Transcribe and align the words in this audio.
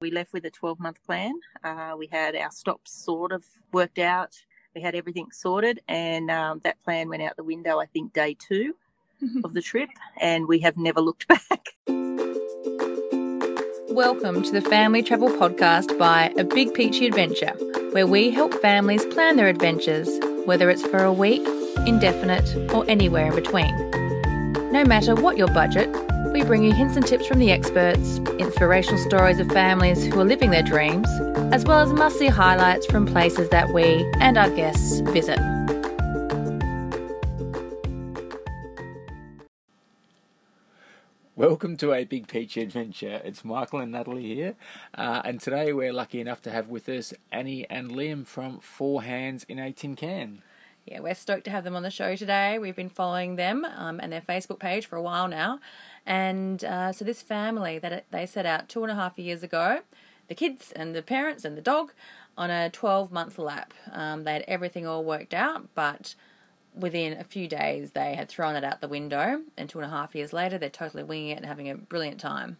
We 0.00 0.12
left 0.12 0.32
with 0.32 0.44
a 0.44 0.50
12 0.50 0.78
month 0.78 1.04
plan. 1.04 1.40
Uh, 1.64 1.96
we 1.98 2.06
had 2.06 2.36
our 2.36 2.52
stops 2.52 2.92
sort 2.92 3.32
of 3.32 3.44
worked 3.72 3.98
out. 3.98 4.44
We 4.72 4.80
had 4.80 4.94
everything 4.94 5.32
sorted, 5.32 5.80
and 5.88 6.30
um, 6.30 6.60
that 6.62 6.80
plan 6.84 7.08
went 7.08 7.22
out 7.22 7.36
the 7.36 7.42
window, 7.42 7.80
I 7.80 7.86
think, 7.86 8.12
day 8.12 8.36
two 8.38 8.76
of 9.42 9.54
the 9.54 9.60
trip, 9.60 9.88
and 10.20 10.46
we 10.46 10.60
have 10.60 10.76
never 10.76 11.00
looked 11.00 11.26
back. 11.50 11.74
Welcome 13.88 14.44
to 14.44 14.52
the 14.52 14.64
Family 14.70 15.02
Travel 15.02 15.30
Podcast 15.30 15.98
by 15.98 16.32
A 16.38 16.44
Big 16.44 16.74
Peachy 16.74 17.08
Adventure, 17.08 17.54
where 17.90 18.06
we 18.06 18.30
help 18.30 18.54
families 18.62 19.04
plan 19.06 19.34
their 19.34 19.48
adventures, 19.48 20.08
whether 20.44 20.70
it's 20.70 20.86
for 20.86 21.02
a 21.02 21.12
week, 21.12 21.44
indefinite, 21.88 22.72
or 22.72 22.88
anywhere 22.88 23.26
in 23.26 23.34
between. 23.34 24.07
No 24.70 24.84
matter 24.84 25.14
what 25.14 25.38
your 25.38 25.48
budget, 25.48 25.88
we 26.30 26.44
bring 26.44 26.62
you 26.62 26.74
hints 26.74 26.94
and 26.94 27.06
tips 27.06 27.26
from 27.26 27.38
the 27.38 27.50
experts, 27.50 28.18
inspirational 28.38 28.98
stories 28.98 29.40
of 29.40 29.50
families 29.50 30.04
who 30.04 30.20
are 30.20 30.26
living 30.26 30.50
their 30.50 30.62
dreams, 30.62 31.08
as 31.54 31.64
well 31.64 31.80
as 31.80 31.90
must 31.90 32.18
see 32.18 32.26
highlights 32.26 32.84
from 32.84 33.06
places 33.06 33.48
that 33.48 33.72
we 33.72 34.06
and 34.20 34.36
our 34.36 34.50
guests 34.50 35.00
visit. 35.00 35.38
Welcome 41.34 41.78
to 41.78 41.94
a 41.94 42.04
Big 42.04 42.28
Peachy 42.28 42.60
Adventure. 42.60 43.22
It's 43.24 43.46
Michael 43.46 43.78
and 43.78 43.92
Natalie 43.92 44.34
here, 44.34 44.54
uh, 44.94 45.22
and 45.24 45.40
today 45.40 45.72
we're 45.72 45.94
lucky 45.94 46.20
enough 46.20 46.42
to 46.42 46.50
have 46.50 46.68
with 46.68 46.90
us 46.90 47.14
Annie 47.32 47.66
and 47.70 47.90
Liam 47.90 48.26
from 48.26 48.58
Four 48.60 49.02
Hands 49.04 49.42
in 49.48 49.58
a 49.58 49.72
Tin 49.72 49.96
Can. 49.96 50.42
Yeah, 50.90 51.00
we're 51.00 51.14
stoked 51.14 51.44
to 51.44 51.50
have 51.50 51.64
them 51.64 51.76
on 51.76 51.82
the 51.82 51.90
show 51.90 52.16
today. 52.16 52.58
We've 52.58 52.74
been 52.74 52.88
following 52.88 53.36
them 53.36 53.66
um, 53.76 54.00
and 54.00 54.10
their 54.10 54.22
Facebook 54.22 54.58
page 54.58 54.86
for 54.86 54.96
a 54.96 55.02
while 55.02 55.28
now. 55.28 55.60
And 56.06 56.64
uh, 56.64 56.92
so, 56.92 57.04
this 57.04 57.20
family 57.20 57.78
that 57.78 58.06
they 58.10 58.24
set 58.24 58.46
out 58.46 58.70
two 58.70 58.82
and 58.84 58.90
a 58.90 58.94
half 58.94 59.18
years 59.18 59.42
ago, 59.42 59.80
the 60.28 60.34
kids 60.34 60.72
and 60.72 60.94
the 60.94 61.02
parents 61.02 61.44
and 61.44 61.58
the 61.58 61.60
dog, 61.60 61.92
on 62.38 62.50
a 62.50 62.70
12 62.70 63.12
month 63.12 63.38
lap. 63.38 63.74
Um, 63.92 64.24
they 64.24 64.32
had 64.32 64.44
everything 64.48 64.86
all 64.86 65.04
worked 65.04 65.34
out, 65.34 65.68
but 65.74 66.14
within 66.74 67.18
a 67.18 67.24
few 67.24 67.48
days, 67.48 67.90
they 67.90 68.14
had 68.14 68.30
thrown 68.30 68.56
it 68.56 68.64
out 68.64 68.80
the 68.80 68.88
window, 68.88 69.42
and 69.58 69.68
two 69.68 69.80
and 69.80 69.86
a 69.86 69.90
half 69.90 70.14
years 70.14 70.32
later, 70.32 70.56
they're 70.56 70.70
totally 70.70 71.02
winging 71.02 71.28
it 71.28 71.36
and 71.36 71.46
having 71.46 71.68
a 71.68 71.74
brilliant 71.74 72.18
time. 72.18 72.56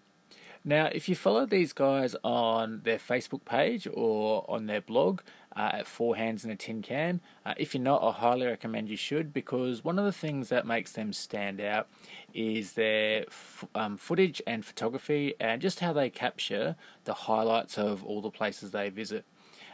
Now, 0.64 0.90
if 0.92 1.08
you 1.08 1.14
follow 1.14 1.46
these 1.46 1.72
guys 1.72 2.14
on 2.22 2.82
their 2.84 2.98
Facebook 2.98 3.46
page 3.46 3.88
or 3.90 4.44
on 4.50 4.66
their 4.66 4.82
blog 4.82 5.20
uh, 5.56 5.70
at 5.74 5.86
Four 5.86 6.16
Hands 6.16 6.44
in 6.44 6.50
a 6.50 6.56
Tin 6.56 6.82
Can, 6.82 7.20
uh, 7.44 7.54
if 7.56 7.74
you're 7.74 7.82
not, 7.82 8.02
I 8.02 8.12
highly 8.12 8.46
recommend 8.46 8.88
you 8.88 8.96
should 8.96 9.32
because 9.32 9.84
one 9.84 9.98
of 9.98 10.04
the 10.04 10.12
things 10.12 10.48
that 10.48 10.66
makes 10.66 10.92
them 10.92 11.12
stand 11.12 11.60
out 11.60 11.88
is 12.32 12.74
their 12.74 13.24
f- 13.28 13.64
um, 13.74 13.96
footage 13.96 14.40
and 14.46 14.64
photography 14.64 15.34
and 15.40 15.60
just 15.60 15.80
how 15.80 15.92
they 15.92 16.10
capture 16.10 16.76
the 17.04 17.14
highlights 17.14 17.78
of 17.78 18.04
all 18.04 18.20
the 18.20 18.30
places 18.30 18.70
they 18.70 18.88
visit. 18.88 19.24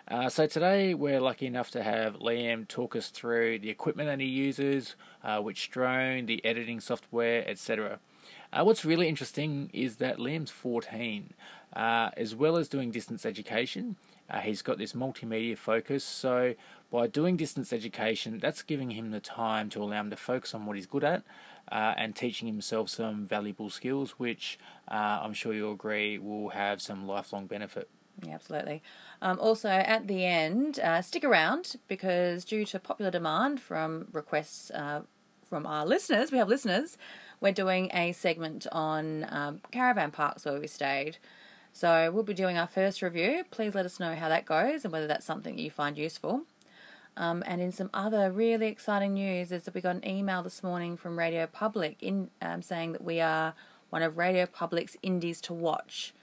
Uh, 0.06 0.28
so 0.28 0.46
today 0.46 0.92
we're 0.92 1.20
lucky 1.20 1.46
enough 1.46 1.70
to 1.70 1.82
have 1.82 2.16
Liam 2.16 2.68
talk 2.68 2.94
us 2.94 3.08
through 3.08 3.58
the 3.58 3.70
equipment 3.70 4.06
that 4.06 4.20
he 4.20 4.26
uses, 4.26 4.96
uh, 5.22 5.40
which 5.40 5.70
drone, 5.70 6.26
the 6.26 6.44
editing 6.44 6.78
software, 6.78 7.42
etc. 7.48 7.98
Uh, 8.52 8.62
what's 8.62 8.84
really 8.84 9.08
interesting 9.08 9.70
is 9.72 9.96
that 9.96 10.18
Liam's 10.18 10.50
14, 10.50 11.32
uh, 11.74 12.10
as 12.18 12.34
well 12.34 12.56
as 12.56 12.68
doing 12.68 12.90
distance 12.90 13.24
education. 13.24 13.96
Uh, 14.30 14.40
he's 14.40 14.62
got 14.62 14.78
this 14.78 14.94
multimedia 14.94 15.56
focus, 15.56 16.02
so 16.04 16.54
by 16.90 17.06
doing 17.06 17.36
distance 17.36 17.72
education, 17.72 18.38
that's 18.38 18.62
giving 18.62 18.90
him 18.90 19.10
the 19.10 19.20
time 19.20 19.68
to 19.70 19.82
allow 19.82 20.00
him 20.00 20.10
to 20.10 20.16
focus 20.16 20.54
on 20.54 20.64
what 20.64 20.76
he's 20.76 20.86
good 20.86 21.04
at 21.04 21.22
uh, 21.70 21.94
and 21.96 22.16
teaching 22.16 22.48
himself 22.48 22.88
some 22.88 23.26
valuable 23.26 23.68
skills, 23.68 24.12
which 24.12 24.58
I'm 24.88 25.34
sure 25.34 25.52
you'll 25.52 25.72
agree 25.72 26.18
will 26.18 26.50
have 26.50 26.80
some 26.80 27.06
lifelong 27.06 27.46
benefit. 27.46 27.88
Yeah, 28.22 28.34
absolutely. 28.34 28.82
Um, 29.20 29.38
also, 29.40 29.68
at 29.68 30.06
the 30.06 30.24
end, 30.24 30.78
uh, 30.78 31.02
stick 31.02 31.24
around 31.24 31.76
because 31.88 32.44
due 32.44 32.64
to 32.66 32.78
popular 32.78 33.10
demand 33.10 33.60
from 33.60 34.06
requests 34.12 34.70
uh, 34.70 35.02
from 35.48 35.66
our 35.66 35.84
listeners, 35.84 36.30
we 36.30 36.38
have 36.38 36.48
listeners, 36.48 36.96
we're 37.40 37.52
doing 37.52 37.90
a 37.92 38.12
segment 38.12 38.66
on 38.72 39.26
um, 39.28 39.60
caravan 39.70 40.10
parks 40.10 40.44
where 40.44 40.60
we 40.60 40.66
stayed. 40.66 41.18
So 41.74 42.08
we'll 42.12 42.22
be 42.22 42.34
doing 42.34 42.56
our 42.56 42.68
first 42.68 43.02
review. 43.02 43.44
Please 43.50 43.74
let 43.74 43.84
us 43.84 43.98
know 43.98 44.14
how 44.14 44.28
that 44.28 44.44
goes 44.46 44.84
and 44.84 44.92
whether 44.92 45.08
that's 45.08 45.26
something 45.26 45.58
you 45.58 45.72
find 45.72 45.98
useful. 45.98 46.42
Um, 47.16 47.42
and 47.46 47.60
in 47.60 47.72
some 47.72 47.90
other 47.92 48.30
really 48.30 48.68
exciting 48.68 49.14
news 49.14 49.50
is 49.50 49.64
that 49.64 49.74
we 49.74 49.80
got 49.80 49.96
an 49.96 50.08
email 50.08 50.44
this 50.44 50.62
morning 50.62 50.96
from 50.96 51.18
Radio 51.18 51.48
Public 51.48 52.00
in 52.00 52.30
um, 52.40 52.62
saying 52.62 52.92
that 52.92 53.02
we 53.02 53.20
are 53.20 53.54
one 53.90 54.02
of 54.02 54.16
Radio 54.16 54.46
Public's 54.46 54.96
indies 55.02 55.40
to 55.42 55.52
watch 55.52 56.14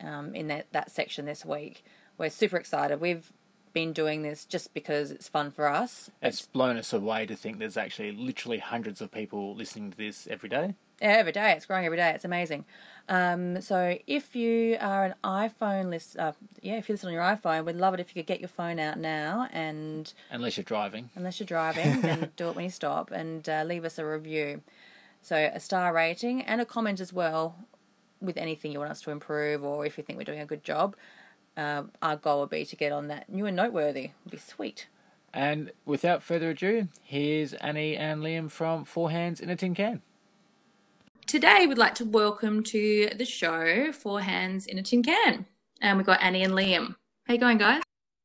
um, 0.00 0.36
in 0.36 0.46
that, 0.46 0.66
that 0.70 0.92
section 0.92 1.26
this 1.26 1.44
week. 1.44 1.84
We're 2.16 2.30
super 2.30 2.56
excited. 2.56 3.00
We've 3.00 3.32
been 3.72 3.92
doing 3.92 4.22
this 4.22 4.44
just 4.44 4.72
because 4.72 5.10
it's 5.10 5.26
fun 5.26 5.50
for 5.50 5.66
us. 5.66 6.12
It's 6.22 6.46
blown 6.46 6.76
us 6.76 6.92
away 6.92 7.26
to 7.26 7.34
think 7.34 7.58
there's 7.58 7.76
actually 7.76 8.12
literally 8.12 8.58
hundreds 8.58 9.00
of 9.00 9.10
people 9.10 9.56
listening 9.56 9.90
to 9.90 9.96
this 9.96 10.28
every 10.30 10.48
day. 10.48 10.76
Every 11.02 11.32
day. 11.32 11.52
It's 11.52 11.66
growing 11.66 11.84
every 11.84 11.98
day. 11.98 12.10
It's 12.10 12.24
amazing. 12.24 12.64
Um, 13.08 13.60
so 13.60 13.98
if 14.06 14.36
you 14.36 14.76
are 14.80 15.04
an 15.04 15.14
iPhone 15.24 15.90
list, 15.90 16.16
uh, 16.16 16.32
yeah, 16.60 16.76
if 16.76 16.88
you 16.88 16.92
listen 16.92 17.08
on 17.08 17.12
your 17.12 17.24
iPhone, 17.24 17.64
we'd 17.64 17.74
love 17.74 17.92
it 17.94 17.98
if 17.98 18.14
you 18.14 18.22
could 18.22 18.28
get 18.28 18.38
your 18.38 18.48
phone 18.48 18.78
out 18.78 18.98
now 18.98 19.48
and 19.52 20.14
unless 20.30 20.56
you're 20.56 20.62
driving, 20.64 21.10
unless 21.16 21.40
you're 21.40 21.46
driving, 21.46 22.00
then 22.02 22.30
do 22.36 22.48
it 22.48 22.54
when 22.54 22.64
you 22.64 22.70
stop 22.70 23.10
and 23.10 23.48
uh, 23.48 23.64
leave 23.66 23.84
us 23.84 23.98
a 23.98 24.06
review. 24.06 24.62
So 25.22 25.36
a 25.36 25.58
star 25.58 25.92
rating 25.92 26.42
and 26.42 26.60
a 26.60 26.64
comment 26.64 27.00
as 27.00 27.12
well 27.12 27.56
with 28.20 28.36
anything 28.36 28.70
you 28.70 28.78
want 28.78 28.92
us 28.92 29.00
to 29.02 29.10
improve 29.10 29.64
or 29.64 29.84
if 29.84 29.98
you 29.98 30.04
think 30.04 30.18
we're 30.18 30.24
doing 30.24 30.40
a 30.40 30.46
good 30.46 30.62
job. 30.62 30.94
Uh, 31.56 31.82
our 32.00 32.16
goal 32.16 32.40
would 32.40 32.50
be 32.50 32.64
to 32.64 32.76
get 32.76 32.92
on 32.92 33.08
that 33.08 33.28
new 33.28 33.46
and 33.46 33.56
noteworthy. 33.56 34.12
Would 34.24 34.30
be 34.30 34.38
sweet. 34.38 34.86
And 35.34 35.72
without 35.84 36.22
further 36.22 36.50
ado, 36.50 36.88
here's 37.02 37.54
Annie 37.54 37.96
and 37.96 38.22
Liam 38.22 38.50
from 38.50 38.84
Four 38.84 39.10
Hands 39.10 39.40
in 39.40 39.50
a 39.50 39.56
Tin 39.56 39.74
Can. 39.74 40.02
Today, 41.26 41.66
we'd 41.66 41.78
like 41.78 41.94
to 41.96 42.04
welcome 42.04 42.62
to 42.64 43.10
the 43.16 43.24
show 43.24 43.90
Four 43.92 44.20
Hands 44.20 44.66
in 44.66 44.78
a 44.78 44.82
Tin 44.82 45.02
Can. 45.02 45.46
And 45.80 45.96
we've 45.96 46.06
got 46.06 46.22
Annie 46.22 46.42
and 46.42 46.52
Liam. 46.52 46.94
How 47.26 47.34
you 47.34 47.40
going, 47.40 47.58
guys? 47.58 47.82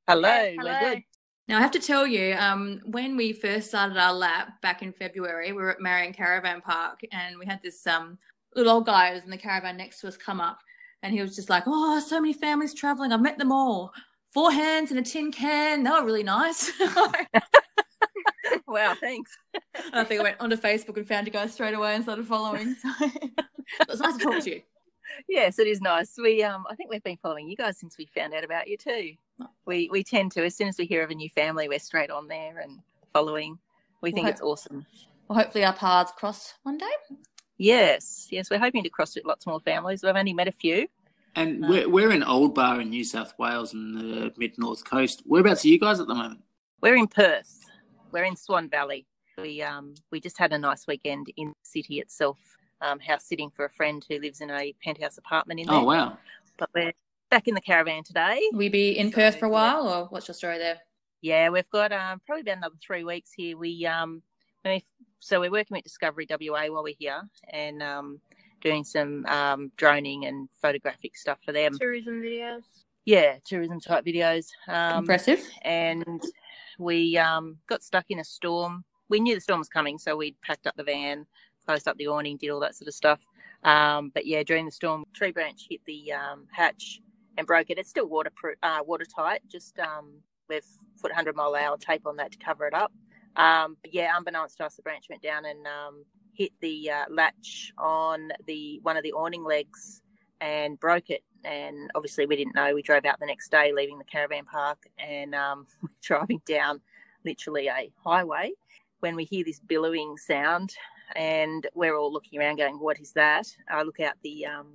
Hello, 0.07 0.53
Hello. 0.57 0.71
we're 0.71 0.95
good. 0.95 1.03
Now, 1.47 1.57
I 1.57 1.61
have 1.61 1.71
to 1.71 1.79
tell 1.79 2.05
you, 2.05 2.35
um, 2.35 2.81
when 2.85 3.15
we 3.15 3.31
first 3.31 3.69
started 3.69 3.97
our 3.97 4.13
lap 4.13 4.61
back 4.61 4.81
in 4.81 4.91
February, 4.91 5.53
we 5.53 5.61
were 5.61 5.71
at 5.71 5.79
Marion 5.79 6.11
Caravan 6.11 6.59
Park 6.59 6.99
and 7.13 7.37
we 7.39 7.45
had 7.45 7.61
this 7.63 7.87
um, 7.87 8.17
little 8.55 8.73
old 8.73 8.85
guy 8.85 9.09
who 9.09 9.15
was 9.15 9.23
in 9.23 9.29
the 9.29 9.37
caravan 9.37 9.77
next 9.77 10.01
to 10.01 10.07
us 10.07 10.17
come 10.17 10.41
up 10.41 10.59
and 11.03 11.13
he 11.13 11.21
was 11.21 11.35
just 11.35 11.49
like, 11.49 11.63
Oh, 11.65 11.99
so 11.99 12.19
many 12.19 12.33
families 12.33 12.73
traveling. 12.73 13.13
I've 13.13 13.21
met 13.21 13.37
them 13.37 13.51
all. 13.51 13.93
Four 14.33 14.51
hands 14.51 14.91
in 14.91 14.97
a 14.97 15.01
tin 15.03 15.31
can. 15.31 15.83
They 15.83 15.89
were 15.91 16.03
really 16.03 16.23
nice. 16.23 16.71
wow, 18.67 18.95
thanks. 18.99 19.37
I 19.93 20.03
think 20.03 20.19
I 20.19 20.23
went 20.23 20.39
onto 20.39 20.55
Facebook 20.55 20.97
and 20.97 21.07
found 21.07 21.27
you 21.27 21.33
guys 21.33 21.53
straight 21.53 21.73
away 21.73 21.95
and 21.95 22.03
started 22.03 22.27
following. 22.27 22.75
So 22.75 22.89
it 23.01 23.89
was 23.89 23.99
nice 23.99 24.17
to 24.17 24.23
talk 24.23 24.43
to 24.43 24.49
you. 24.49 24.61
Yes, 25.27 25.57
it 25.57 25.67
is 25.67 25.81
nice. 25.81 26.15
We 26.17 26.43
um 26.43 26.65
I 26.69 26.75
think 26.75 26.89
we've 26.89 27.03
been 27.03 27.17
following 27.17 27.47
you 27.47 27.55
guys 27.55 27.77
since 27.77 27.97
we 27.97 28.05
found 28.07 28.33
out 28.33 28.43
about 28.43 28.67
you 28.67 28.77
too. 28.77 29.13
We 29.65 29.89
we 29.91 30.03
tend 30.03 30.31
to 30.33 30.45
as 30.45 30.55
soon 30.55 30.67
as 30.67 30.77
we 30.77 30.85
hear 30.85 31.03
of 31.03 31.11
a 31.11 31.15
new 31.15 31.29
family, 31.29 31.67
we're 31.67 31.79
straight 31.79 32.11
on 32.11 32.27
there 32.27 32.59
and 32.59 32.79
following. 33.13 33.57
We 34.01 34.11
think 34.11 34.27
it's 34.27 34.41
awesome. 34.41 34.85
Well, 35.27 35.39
hopefully 35.39 35.65
our 35.65 35.73
paths 35.73 36.13
cross 36.15 36.53
one 36.63 36.77
day. 36.77 36.85
Yes, 37.57 38.27
yes, 38.29 38.51
we're 38.51 38.59
hoping 38.59 38.83
to 38.83 38.89
cross 38.89 39.15
with 39.15 39.25
lots 39.25 39.47
more 39.47 39.59
families. 39.59 40.03
We've 40.03 40.15
only 40.15 40.33
met 40.33 40.47
a 40.47 40.51
few. 40.51 40.87
And 41.35 41.63
um, 41.63 41.69
we're, 41.69 41.89
we're 41.89 42.11
in 42.11 42.23
Old 42.23 42.53
Bar 42.53 42.81
in 42.81 42.89
New 42.89 43.03
South 43.03 43.33
Wales 43.37 43.73
in 43.73 43.93
the 43.93 44.33
mid 44.37 44.57
north 44.57 44.85
coast. 44.85 45.23
Whereabouts 45.25 45.65
are 45.65 45.67
you 45.67 45.79
guys 45.79 45.99
at 45.99 46.07
the 46.07 46.15
moment? 46.15 46.41
We're 46.81 46.95
in 46.95 47.07
Perth. 47.07 47.66
We're 48.11 48.23
in 48.23 48.35
Swan 48.35 48.69
Valley. 48.69 49.05
We 49.37 49.61
um 49.61 49.93
we 50.11 50.19
just 50.19 50.37
had 50.37 50.53
a 50.53 50.57
nice 50.57 50.87
weekend 50.87 51.27
in 51.37 51.49
the 51.49 51.53
city 51.63 51.99
itself. 51.99 52.39
Um, 52.79 52.99
house 52.99 53.25
sitting 53.25 53.49
for 53.49 53.65
a 53.65 53.69
friend 53.71 54.05
who 54.07 54.19
lives 54.19 54.41
in 54.41 54.51
a 54.51 54.73
penthouse 54.83 55.17
apartment 55.17 55.59
in 55.59 55.69
oh, 55.69 55.71
there. 55.73 55.81
Oh 55.81 55.85
wow! 55.85 56.17
But 56.57 56.69
we're 56.75 56.93
back 57.31 57.47
in 57.47 57.55
the 57.55 57.61
caravan 57.61 58.03
today. 58.03 58.39
We 58.53 58.69
be 58.69 58.97
in 58.97 59.11
Perth 59.11 59.37
for 59.37 59.47
a 59.47 59.49
while, 59.49 59.85
yeah. 59.85 59.91
or 59.91 60.05
what's 60.05 60.27
your 60.27 60.35
story 60.35 60.59
there? 60.59 60.77
Yeah, 61.21 61.49
we've 61.49 61.69
got 61.71 61.91
um, 61.91 62.21
probably 62.25 62.41
about 62.41 62.57
another 62.57 62.75
three 62.85 63.03
weeks 63.03 63.31
here. 63.33 63.57
We 63.57 63.85
um, 63.87 64.21
so 65.19 65.39
we're 65.39 65.51
working 65.51 65.75
with 65.75 65.83
Discovery 65.83 66.27
WA 66.29 66.67
while 66.67 66.83
we're 66.83 66.95
here 66.97 67.21
and 67.49 67.81
um, 67.81 68.19
doing 68.61 68.83
some 68.83 69.25
um, 69.25 69.71
droning 69.77 70.25
and 70.25 70.49
photographic 70.61 71.17
stuff 71.17 71.39
for 71.43 71.51
them. 71.51 71.77
Tourism 71.77 72.21
videos. 72.21 72.61
Yeah, 73.05 73.37
tourism 73.45 73.79
type 73.79 74.05
videos. 74.05 74.47
Um, 74.67 74.99
Impressive. 74.99 75.41
And 75.61 76.21
we 76.77 77.17
um, 77.17 77.57
got 77.67 77.83
stuck 77.83 78.05
in 78.09 78.19
a 78.19 78.23
storm. 78.23 78.83
We 79.09 79.19
knew 79.19 79.35
the 79.35 79.41
storm 79.41 79.59
was 79.59 79.69
coming, 79.69 79.97
so 79.97 80.15
we 80.15 80.35
packed 80.43 80.67
up 80.67 80.75
the 80.75 80.83
van, 80.83 81.25
closed 81.65 81.87
up 81.87 81.97
the 81.97 82.07
awning, 82.07 82.37
did 82.37 82.49
all 82.49 82.59
that 82.61 82.75
sort 82.75 82.87
of 82.87 82.93
stuff. 82.93 83.21
Um, 83.63 84.11
but 84.13 84.25
yeah, 84.25 84.43
during 84.43 84.65
the 84.65 84.71
storm, 84.71 85.03
tree 85.13 85.31
branch 85.31 85.67
hit 85.69 85.81
the 85.85 86.13
um, 86.13 86.47
hatch 86.51 87.01
and 87.37 87.47
broke 87.47 87.69
it. 87.69 87.77
It's 87.77 87.89
still 87.89 88.07
waterproof, 88.07 88.57
uh, 88.63 88.79
watertight. 88.85 89.41
Just 89.49 89.79
um, 89.79 90.19
we've 90.49 90.65
put 91.01 91.11
100 91.11 91.35
mile 91.35 91.55
hour 91.55 91.77
tape 91.77 92.05
on 92.05 92.17
that 92.17 92.31
to 92.33 92.37
cover 92.37 92.65
it 92.67 92.73
up. 92.73 92.91
Um, 93.35 93.77
but 93.81 93.93
yeah, 93.93 94.15
unbeknownst 94.15 94.57
to 94.57 94.65
us, 94.65 94.75
the 94.75 94.81
branch 94.81 95.05
went 95.09 95.21
down 95.21 95.45
and 95.45 95.65
um, 95.67 96.03
hit 96.33 96.51
the 96.61 96.89
uh, 96.89 97.05
latch 97.09 97.71
on 97.77 98.29
the 98.47 98.79
one 98.83 98.97
of 98.97 99.03
the 99.03 99.13
awning 99.13 99.43
legs 99.43 100.01
and 100.41 100.79
broke 100.79 101.09
it. 101.09 101.23
And 101.47 101.89
obviously 101.95 102.25
we 102.25 102.35
didn't 102.35 102.55
know. 102.55 102.73
We 102.75 102.81
drove 102.81 103.05
out 103.05 103.19
the 103.19 103.25
next 103.25 103.49
day, 103.49 103.71
leaving 103.73 103.97
the 103.97 104.03
caravan 104.03 104.45
park, 104.45 104.87
and 104.99 105.33
um, 105.33 105.65
driving 106.01 106.41
down 106.45 106.81
literally 107.25 107.67
a 107.67 107.89
highway 108.03 108.51
when 108.99 109.15
we 109.15 109.23
hear 109.23 109.43
this 109.45 109.59
billowing 109.59 110.17
sound, 110.17 110.73
and 111.15 111.67
we're 111.73 111.95
all 111.95 112.11
looking 112.11 112.39
around, 112.39 112.57
going, 112.57 112.79
"What 112.79 112.99
is 112.99 113.13
that?" 113.13 113.47
I 113.69 113.83
look 113.83 113.99
out 113.99 114.15
the 114.23 114.45
um, 114.45 114.67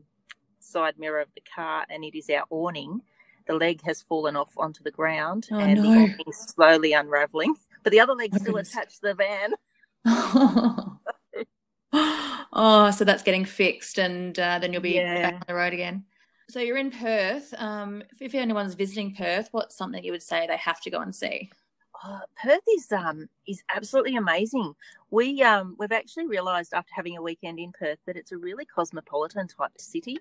side 0.61 0.99
mirror 0.99 1.21
of 1.21 1.29
the 1.35 1.43
car, 1.55 1.85
and 1.91 2.05
it 2.05 2.17
is 2.17 2.31
our 2.31 2.45
awning. 2.51 3.03
The 3.47 3.55
leg 3.55 3.83
has 3.83 4.03
fallen 4.03 4.37
off 4.37 4.53
onto 4.57 4.83
the 4.83 4.91
ground, 4.91 5.49
Oh, 5.53 5.59
and 5.59 5.77
the 5.77 5.89
awning 5.89 6.25
is 6.27 6.39
slowly 6.39 6.93
unraveling. 6.95 7.55
But 7.83 7.91
the 7.91 8.01
other 8.01 8.15
leg's 8.15 8.39
Oh, 8.39 8.41
still 8.41 8.57
attached 8.57 9.01
to 9.01 9.09
the 9.09 9.15
van. 9.15 9.55
oh, 12.53 12.91
so 12.93 13.05
that's 13.05 13.23
getting 13.25 13.45
fixed, 13.45 13.99
and 13.99 14.39
uh, 14.39 14.59
then 14.61 14.73
you'll 14.73 14.81
be 14.83 14.95
Yeah. 14.95 15.23
back 15.23 15.35
on 15.35 15.45
the 15.49 15.55
road 15.55 15.73
again. 15.73 16.05
So 16.49 16.61
you're 16.61 16.77
in 16.77 16.91
Perth. 16.91 17.55
Um, 17.59 18.03
if, 18.21 18.35
anyone's 18.35 18.75
visiting 18.75 19.15
Perth, 19.15 19.49
what's 19.53 19.77
something 19.77 20.05
you 20.05 20.12
would 20.12 20.23
say 20.23 20.47
they 20.47 20.56
have 20.56 20.81
to 20.83 20.91
go 20.91 21.00
and 21.00 21.15
see? 21.15 21.50
Oh, 22.05 22.21
Perth 22.43 22.62
is 22.77 22.91
um 22.91 23.29
is 23.47 23.62
absolutely 23.75 24.17
amazing. 24.17 24.75
We 25.11 25.43
um 25.43 25.77
we've 25.79 25.93
actually 25.93 26.27
realised 26.27 26.75
after 26.75 26.93
having 26.94 27.17
a 27.17 27.23
weekend 27.23 27.61
in 27.61 27.71
Perth 27.73 27.99
that 28.06 28.17
it's 28.17 28.33
a 28.33 28.39
really 28.39 28.65
cosmopolitan 28.65 29.47
type 29.47 29.71
city. 29.79 30.19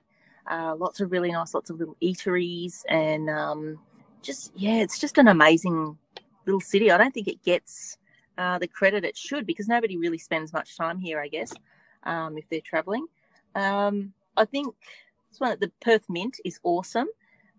Uh, 0.49 0.75
lots 0.75 0.99
of 0.99 1.11
really 1.11 1.31
nice, 1.31 1.53
lots 1.53 1.69
of 1.69 1.79
little 1.79 1.95
eateries, 2.01 2.83
and 2.87 3.29
um, 3.29 3.79
just 4.21 4.51
yeah, 4.55 4.75
it's 4.75 4.99
just 4.99 5.17
an 5.17 5.27
amazing 5.27 5.97
little 6.45 6.61
city. 6.61 6.91
I 6.91 6.97
don't 6.97 7.13
think 7.13 7.27
it 7.27 7.43
gets 7.43 7.97
uh, 8.37 8.57
the 8.59 8.67
credit 8.67 9.05
it 9.05 9.17
should 9.17 9.45
because 9.45 9.67
nobody 9.67 9.97
really 9.97 10.17
spends 10.17 10.53
much 10.53 10.77
time 10.77 10.99
here. 10.99 11.19
I 11.19 11.27
guess 11.27 11.53
um, 12.03 12.37
if 12.37 12.47
they're 12.49 12.61
travelling, 12.61 13.05
um, 13.55 14.13
I 14.37 14.45
think 14.45 14.75
this 15.31 15.39
one 15.39 15.57
the 15.59 15.71
Perth 15.81 16.05
Mint 16.09 16.37
is 16.45 16.59
awesome, 16.63 17.07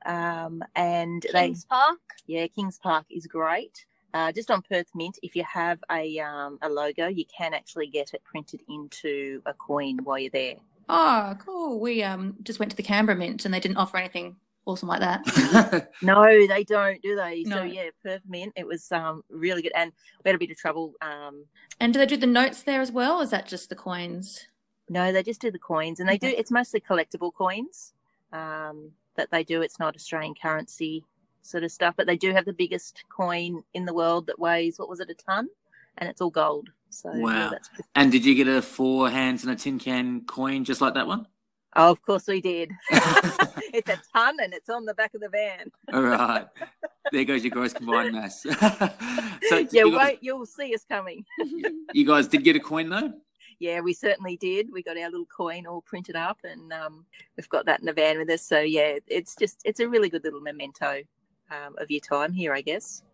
um, 0.07 0.63
and 0.77 1.27
they 1.33 1.47
Kings 1.47 1.65
Park. 1.65 1.99
yeah, 2.27 2.47
Kings 2.47 2.79
Park 2.79 3.07
is 3.11 3.27
great. 3.27 3.85
Uh, 4.15 4.31
just 4.31 4.51
on 4.51 4.61
Perth 4.63 4.89
Mint, 4.95 5.19
if 5.23 5.35
you 5.35 5.43
have 5.45 5.83
a 5.91 6.19
um, 6.21 6.59
a 6.63 6.69
logo, 6.69 7.09
you 7.09 7.25
can 7.27 7.55
actually 7.55 7.87
get 7.87 8.13
it 8.15 8.23
printed 8.25 8.61
into 8.69 9.41
a 9.47 9.55
coin 9.55 9.99
while 10.05 10.19
you're 10.19 10.31
there. 10.31 10.57
Oh, 10.89 11.35
cool. 11.45 11.81
We 11.81 12.03
um 12.03 12.37
just 12.43 12.59
went 12.59 12.71
to 12.71 12.77
the 12.77 12.83
Canberra 12.83 13.17
Mint, 13.17 13.45
and 13.45 13.55
they 13.55 13.61
didn't 13.61 13.79
offer 13.79 13.97
anything 13.97 14.37
awesome 14.67 14.89
like 14.89 15.01
that. 15.01 15.89
No, 16.03 16.25
they 16.25 16.65
don't, 16.65 17.01
do 17.03 17.17
they? 17.17 17.45
No. 17.45 17.57
So 17.57 17.63
yeah, 17.63 17.91
Perth 18.05 18.23
Mint, 18.29 18.53
it 18.57 18.67
was 18.67 18.91
um, 18.93 19.23
really 19.31 19.63
good, 19.63 19.73
and 19.75 19.93
we 20.25 20.29
had 20.29 20.35
a 20.35 20.39
bit 20.39 20.51
of 20.51 20.57
trouble. 20.57 20.95
Um, 21.01 21.45
and 21.81 21.93
do 21.93 21.99
they 21.99 22.07
do 22.07 22.17
the 22.17 22.27
notes 22.27 22.63
there 22.63 22.81
as 22.81 22.93
well? 22.93 23.21
Or 23.21 23.23
is 23.23 23.31
that 23.31 23.47
just 23.47 23.69
the 23.69 23.77
coins? 23.77 24.47
No, 24.93 25.13
they 25.13 25.23
just 25.23 25.41
do 25.41 25.51
the 25.51 25.59
coins, 25.59 26.01
and 26.01 26.09
they 26.09 26.19
do. 26.19 26.29
It's 26.29 26.51
mostly 26.51 26.81
collectible 26.81 27.33
coins 27.35 27.93
um, 28.33 28.93
that 29.17 29.31
they 29.31 29.43
do. 29.43 29.63
It's 29.63 29.79
not 29.79 29.97
Australian 29.97 30.35
currency 30.35 31.05
sort 31.43 31.65
of 31.65 31.73
stuff, 31.73 31.95
but 31.97 32.07
they 32.07 32.17
do 32.17 32.33
have 32.33 32.45
the 32.45 32.53
biggest 32.53 33.03
coin 33.09 33.65
in 33.75 33.85
the 33.85 33.95
world 33.95 34.27
that 34.27 34.39
weighs 34.39 34.79
what 34.79 34.89
was 34.89 35.01
it 35.01 35.11
a 35.11 35.15
ton, 35.15 35.49
and 35.99 36.09
it's 36.09 36.21
all 36.21 36.31
gold. 36.31 36.69
So 36.91 37.13
yeah, 37.15 37.23
Wow. 37.23 37.51
that's 37.51 37.69
pretty 37.69 37.89
and 37.95 38.13
did 38.13 38.25
you 38.25 38.35
get 38.35 38.49
a 38.49 38.61
four 38.61 39.09
hands 39.09 39.45
and 39.45 39.53
a 39.53 39.57
tin 39.57 39.79
can 39.79 40.21
coin 40.27 40.65
just 40.65 40.81
like 40.83 40.95
that 40.95 41.07
one? 41.07 41.27
Oh, 41.75 41.91
of 41.91 42.03
course 42.03 42.27
we 42.29 42.43
did. 42.43 42.71
it's 42.91 43.89
a 43.89 43.99
ton 44.13 44.37
and 44.43 44.53
it's 44.53 44.69
on 44.69 44.85
the 44.85 44.93
back 44.93 45.15
of 45.15 45.23
the 45.23 45.31
van. 45.31 45.73
All 45.91 46.03
right. 46.03 46.47
There 47.13 47.25
goes 47.25 47.43
your 47.45 47.51
gross 47.51 47.73
combined 47.73 48.13
mass. 48.13 48.43
so 48.43 48.57
Yeah, 48.61 49.67
you, 49.73 49.91
guys, 49.93 50.07
wait, 50.07 50.19
you'll 50.21 50.45
see 50.45 50.75
us 50.75 50.85
coming. 50.85 51.25
you 51.95 52.05
guys 52.07 52.29
did 52.29 52.45
get 52.45 52.57
a 52.57 52.61
coin 52.61 52.91
though? 52.91 53.15
Yeah, 53.63 53.79
we 53.79 53.93
certainly 53.93 54.37
did. 54.37 54.73
We 54.73 54.83
got 54.83 54.99
our 54.99 55.09
little 55.09 55.27
coin 55.27 55.67
all 55.69 55.83
printed 55.83 56.17
up 56.17 56.39
and 56.43 56.73
um, 56.73 57.07
we've 57.37 57.49
got 57.49 57.65
that 57.67 57.79
in 57.79 57.87
the 57.87 57.93
van 57.93 58.19
with 58.19 58.29
us. 58.29 58.43
So 58.43 58.59
yeah, 58.59 58.99
it's 59.07 59.37
just 59.37 59.61
it's 59.65 59.79
a 59.79 59.89
really 59.89 60.09
good 60.09 60.25
little 60.25 60.41
memento 60.41 61.05
um, 61.49 61.77
of 61.79 61.89
your 61.89 62.01
time 62.01 62.33
here, 62.33 62.53
I 62.53 62.61
guess. 62.61 63.05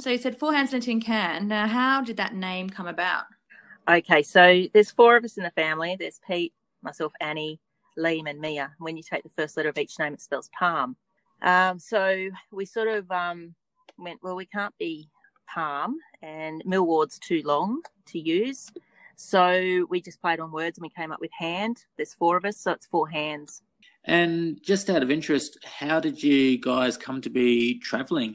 So 0.00 0.10
you 0.10 0.18
said 0.18 0.36
four 0.36 0.52
hands 0.52 0.72
in 0.72 0.78
a 0.78 0.82
tin 0.82 1.00
can. 1.00 1.46
Now, 1.46 1.68
how 1.68 2.02
did 2.02 2.16
that 2.16 2.34
name 2.34 2.68
come 2.68 2.88
about? 2.88 3.26
Okay, 3.88 4.24
so 4.24 4.64
there's 4.74 4.90
four 4.90 5.16
of 5.16 5.22
us 5.22 5.36
in 5.36 5.44
the 5.44 5.52
family. 5.52 5.94
There's 5.96 6.20
Pete, 6.26 6.52
myself, 6.82 7.12
Annie, 7.20 7.60
Liam, 7.96 8.28
and 8.28 8.40
Mia. 8.40 8.72
When 8.80 8.96
you 8.96 9.04
take 9.04 9.22
the 9.22 9.28
first 9.28 9.56
letter 9.56 9.68
of 9.68 9.78
each 9.78 10.00
name, 10.00 10.14
it 10.14 10.20
spells 10.20 10.50
Palm. 10.58 10.96
Um, 11.42 11.78
so 11.78 12.28
we 12.50 12.66
sort 12.66 12.88
of 12.88 13.08
um, 13.12 13.54
went, 13.98 14.18
well, 14.20 14.34
we 14.34 14.46
can't 14.46 14.76
be 14.78 15.08
Palm, 15.48 15.98
and 16.22 16.60
Millward's 16.66 17.20
too 17.20 17.42
long 17.44 17.82
to 18.06 18.18
use. 18.18 18.72
So 19.22 19.86
we 19.90 20.00
just 20.00 20.20
played 20.22 20.40
on 20.40 20.50
words 20.50 20.78
and 20.78 20.82
we 20.82 20.88
came 20.88 21.12
up 21.12 21.20
with 21.20 21.30
hand. 21.30 21.84
There's 21.96 22.14
four 22.14 22.38
of 22.38 22.46
us, 22.46 22.56
so 22.56 22.72
it's 22.72 22.86
four 22.86 23.06
hands. 23.06 23.60
And 24.04 24.58
just 24.62 24.88
out 24.88 25.02
of 25.02 25.10
interest, 25.10 25.58
how 25.62 26.00
did 26.00 26.22
you 26.22 26.58
guys 26.58 26.96
come 26.96 27.20
to 27.20 27.30
be 27.30 27.78
traveling? 27.80 28.34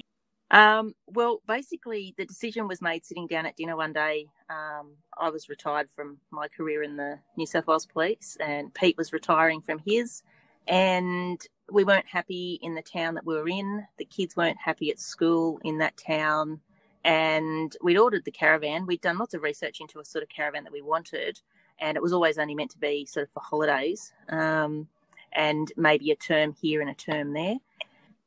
Um, 0.52 0.94
well, 1.08 1.42
basically, 1.48 2.14
the 2.20 2.26
decision 2.26 2.68
was 2.68 2.84
made 2.84 3.04
sitting 3.04 3.26
down 3.26 3.48
at 3.48 3.58
dinner 3.58 3.76
one 3.76 3.94
day. 3.94 4.28
Um, 4.48 4.92
I 5.18 5.32
was 5.32 5.50
retired 5.50 5.90
from 5.90 6.20
my 6.30 6.48
career 6.48 6.84
in 6.84 6.98
the 6.98 7.18
New 7.36 7.48
South 7.48 7.66
Wales 7.66 7.88
Police, 7.88 8.38
and 8.40 8.72
Pete 8.72 8.96
was 8.96 9.12
retiring 9.12 9.62
from 9.62 9.80
his. 9.80 10.22
And 10.68 11.42
we 11.72 11.84
weren't 11.84 12.06
happy 12.08 12.60
in 12.62 12.76
the 12.76 12.84
town 12.84 13.16
that 13.16 13.26
we 13.26 13.34
were 13.34 13.50
in. 13.50 13.88
The 13.98 14.06
kids 14.06 14.38
weren't 14.38 14.60
happy 14.64 14.92
at 14.92 15.00
school 15.00 15.60
in 15.64 15.80
that 15.80 15.98
town. 15.98 16.62
And 17.06 17.78
we'd 17.84 18.00
ordered 18.00 18.26
the 18.26 18.32
caravan. 18.32 18.88
We'd 18.88 19.00
done 19.00 19.20
lots 19.20 19.36
of 19.36 19.44
research 19.44 19.80
into 19.80 20.00
a 20.00 20.06
sort 20.06 20.24
of 20.24 20.30
caravan 20.30 20.64
that 20.64 20.74
we 20.74 20.82
wanted, 20.82 21.40
and 21.80 21.96
it 21.96 22.02
was 22.02 22.12
always 22.12 22.40
only 22.40 22.56
meant 22.56 22.72
to 22.72 22.80
be 22.80 23.06
sort 23.06 23.28
of 23.28 23.32
for 23.32 23.42
holidays 23.42 24.12
um, 24.30 24.88
and 25.34 25.72
maybe 25.78 26.10
a 26.10 26.16
term 26.16 26.52
here 26.60 26.82
and 26.82 26.90
a 26.90 26.96
term 26.96 27.32
there. 27.32 27.58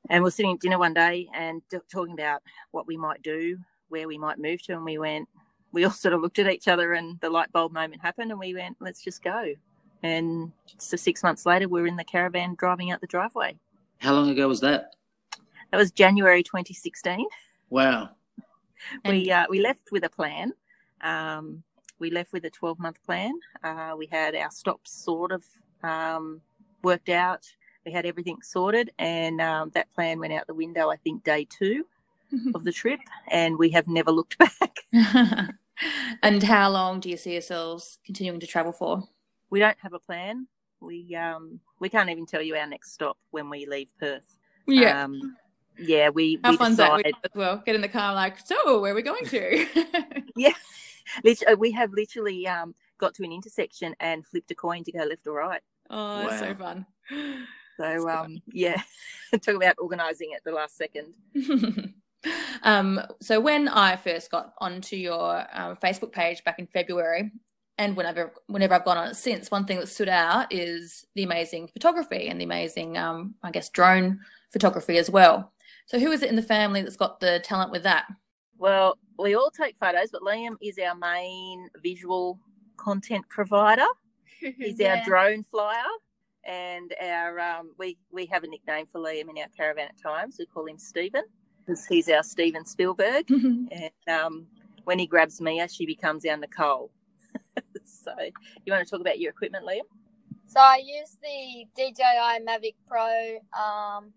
And 0.08 0.22
we're 0.22 0.30
sitting 0.30 0.52
at 0.52 0.60
dinner 0.60 0.78
one 0.78 0.94
day 0.94 1.28
and 1.34 1.60
t- 1.69 1.78
talking 1.92 2.14
about 2.14 2.42
what 2.70 2.86
we 2.86 2.96
might 2.96 3.20
do, 3.22 3.58
where 3.88 4.06
we 4.06 4.16
might 4.16 4.38
move 4.38 4.62
to, 4.62 4.75
and 4.75 4.84
we 4.84 4.96
went. 4.96 5.28
We 5.72 5.84
all 5.84 5.90
sort 5.90 6.14
of 6.14 6.22
looked 6.22 6.38
at 6.38 6.50
each 6.50 6.69
other, 6.69 6.94
and 6.94 7.20
the 7.20 7.31
light 7.31 7.50
bulb 7.52 7.72
moment 7.72 8.00
happened, 8.00 8.31
and 8.31 8.38
we 8.38 8.54
went, 8.54 8.76
"Let's 8.81 9.02
just 9.02 9.24
go." 9.24 9.54
And 10.04 10.52
so 10.78 10.96
six 10.96 11.24
months 11.24 11.44
later, 11.44 11.69
we're 11.69 11.88
in 11.88 11.96
the 11.96 12.04
caravan 12.04 12.54
driving 12.56 12.92
out 12.92 13.00
the 13.00 13.08
driveway. 13.08 13.56
How 13.98 14.14
long 14.14 14.31
ago 14.31 14.46
was 14.46 14.60
that? 14.60 14.94
That 15.72 15.78
was 15.78 15.90
January 15.90 16.44
2016. 16.44 17.26
Wow. 17.70 18.10
We 19.04 19.30
uh, 19.30 19.46
we 19.48 19.60
left 19.60 19.90
with 19.92 20.04
a 20.04 20.10
plan. 20.10 20.52
Um, 21.00 21.62
we 21.98 22.10
left 22.10 22.32
with 22.32 22.44
a 22.44 22.50
12 22.50 22.78
month 22.78 23.02
plan. 23.04 23.32
Uh, 23.62 23.94
we 23.96 24.06
had 24.06 24.34
our 24.34 24.50
stops 24.50 24.92
sort 24.92 25.32
of 25.32 25.44
um, 25.82 26.40
worked 26.82 27.08
out. 27.08 27.46
We 27.84 27.92
had 27.92 28.06
everything 28.06 28.38
sorted, 28.42 28.90
and 28.98 29.40
um, 29.40 29.70
that 29.75 29.92
plan 29.94 30.20
went 30.20 30.32
out 30.32 30.46
the 30.46 30.54
window. 30.54 30.90
I 30.90 30.96
think 30.96 31.25
day 31.25 31.46
two 31.48 31.86
of 32.55 32.64
the 32.64 32.72
trip, 32.72 33.00
and 33.29 33.58
we 33.58 33.70
have 33.70 33.88
never 33.88 34.10
looked 34.10 34.38
back. 34.60 34.76
and 36.22 36.43
how 36.43 36.70
long 36.70 37.00
do 37.00 37.08
you 37.08 37.17
see 37.17 37.32
yourselves 37.32 37.98
continuing 38.05 38.41
to 38.41 38.46
travel 38.46 38.72
for? 38.72 39.05
We 39.50 39.60
don't 39.60 39.79
have 39.81 39.94
a 39.94 39.98
plan. 39.98 40.46
We 40.81 41.14
um, 41.14 41.60
we 41.81 41.88
can't 41.88 42.10
even 42.10 42.26
tell 42.26 42.43
you 42.43 42.56
our 42.56 42.67
next 42.67 42.93
stop 42.93 43.17
when 43.31 43.50
we 43.50 43.67
leave 43.67 43.88
Perth. 43.98 44.36
Um, 45.05 45.36
yeah, 45.79 46.08
we 46.08 46.39
how 46.43 46.51
we 46.51 46.56
fun's 46.56 46.77
that 46.77 46.97
decide. 46.97 47.15
as 47.25 47.31
well? 47.35 47.63
Get 47.65 47.75
in 47.75 47.81
the 47.81 47.89
car, 47.89 48.15
like, 48.15 48.39
so 48.44 48.81
where 48.81 48.93
are 48.93 48.94
we 48.94 49.03
going 49.03 49.25
to? 49.27 49.67
Lit- 51.25 51.43
uh, 51.51 51.56
we 51.58 51.70
have 51.73 51.91
literally 51.93 52.47
um, 52.47 52.75
got 52.99 53.15
to 53.15 53.25
an 53.25 53.32
intersection 53.32 53.94
and 54.01 54.27
flipped 54.27 54.51
a 54.51 54.55
coin 54.55 54.85
to 54.85 54.93
go 54.93 55.05
left 55.05 55.27
or 55.27 55.32
right. 55.32 55.63
oh, 55.91 56.29
that's 56.29 56.41
so 56.41 56.55
fun. 56.55 56.87
So 57.79 58.05
That's 58.05 58.05
um, 58.05 58.43
yeah, 58.53 58.82
talk 59.41 59.55
about 59.55 59.77
organising 59.79 60.32
at 60.35 60.43
the 60.44 60.51
last 60.51 60.77
second. 60.77 61.15
um, 62.65 63.01
so 63.20 63.41
when 63.41 63.69
I 63.69 63.97
first 63.97 64.31
got 64.31 64.53
onto 64.58 64.97
your 64.97 65.47
um, 65.53 65.77
Facebook 65.77 66.13
page 66.13 66.43
back 66.44 66.58
in 66.58 66.67
February, 66.67 67.31
and 67.79 67.97
whenever 67.97 68.32
whenever 68.49 68.75
I've 68.75 68.85
gone 68.85 68.99
on 68.99 69.08
it 69.08 69.15
since, 69.15 69.51
one 69.51 69.65
thing 69.65 69.79
that 69.79 69.89
stood 69.89 70.08
out 70.08 70.53
is 70.53 71.06
the 71.15 71.23
amazing 71.23 71.69
photography 71.69 72.29
and 72.29 72.41
the 72.41 72.44
amazing, 72.44 72.99
um, 72.99 73.37
I 73.44 73.53
guess, 73.53 73.69
drone 73.69 74.20
photography 74.53 74.99
as 74.99 75.08
well. 75.08 75.53
So 75.88 75.98
who 75.98 76.12
is 76.12 76.22
it 76.22 76.28
in 76.28 76.36
the 76.36 76.42
family 76.42 76.82
that's 76.82 76.96
got 76.96 77.18
the 77.18 77.40
talent 77.42 77.72
with 77.72 77.82
that? 77.84 78.08
Well, 78.58 78.98
we 79.18 79.34
all 79.34 79.50
take 79.50 79.74
photos, 79.78 80.10
but 80.12 80.20
Liam 80.20 80.56
is 80.60 80.78
our 80.78 80.94
main 80.94 81.70
visual 81.82 82.38
content 82.76 83.26
provider. 83.30 83.86
He's 84.38 84.78
our 84.82 85.02
drone 85.02 85.42
flyer, 85.44 85.82
and 86.44 86.94
our 87.02 87.40
um, 87.40 87.70
we 87.78 87.96
we 88.12 88.26
have 88.26 88.44
a 88.44 88.46
nickname 88.46 88.84
for 88.84 89.00
Liam 89.00 89.30
in 89.30 89.38
our 89.38 89.48
caravan 89.56 89.88
at 89.88 89.98
times. 90.00 90.36
We 90.38 90.44
call 90.44 90.66
him 90.66 90.78
Stephen 90.78 91.24
because 91.64 91.86
he's 91.86 92.08
our 92.10 92.22
Steven 92.22 92.64
Spielberg. 92.64 93.26
And 93.30 93.90
um, 94.08 94.46
when 94.84 94.98
he 94.98 95.06
grabs 95.06 95.40
Mia, 95.40 95.68
she 95.68 95.86
becomes 95.86 96.24
our 96.26 96.36
Nicole. 96.36 96.90
so, 97.84 98.12
you 98.64 98.72
want 98.72 98.86
to 98.86 98.90
talk 98.90 99.00
about 99.00 99.18
your 99.18 99.30
equipment, 99.30 99.64
Liam? 99.66 99.82
So 100.46 100.60
I 100.60 100.82
use 100.84 101.16
the 101.22 101.66
DJI 101.76 102.44
Mavic 102.46 102.74
Pro 102.86 103.38
um, 103.58 104.12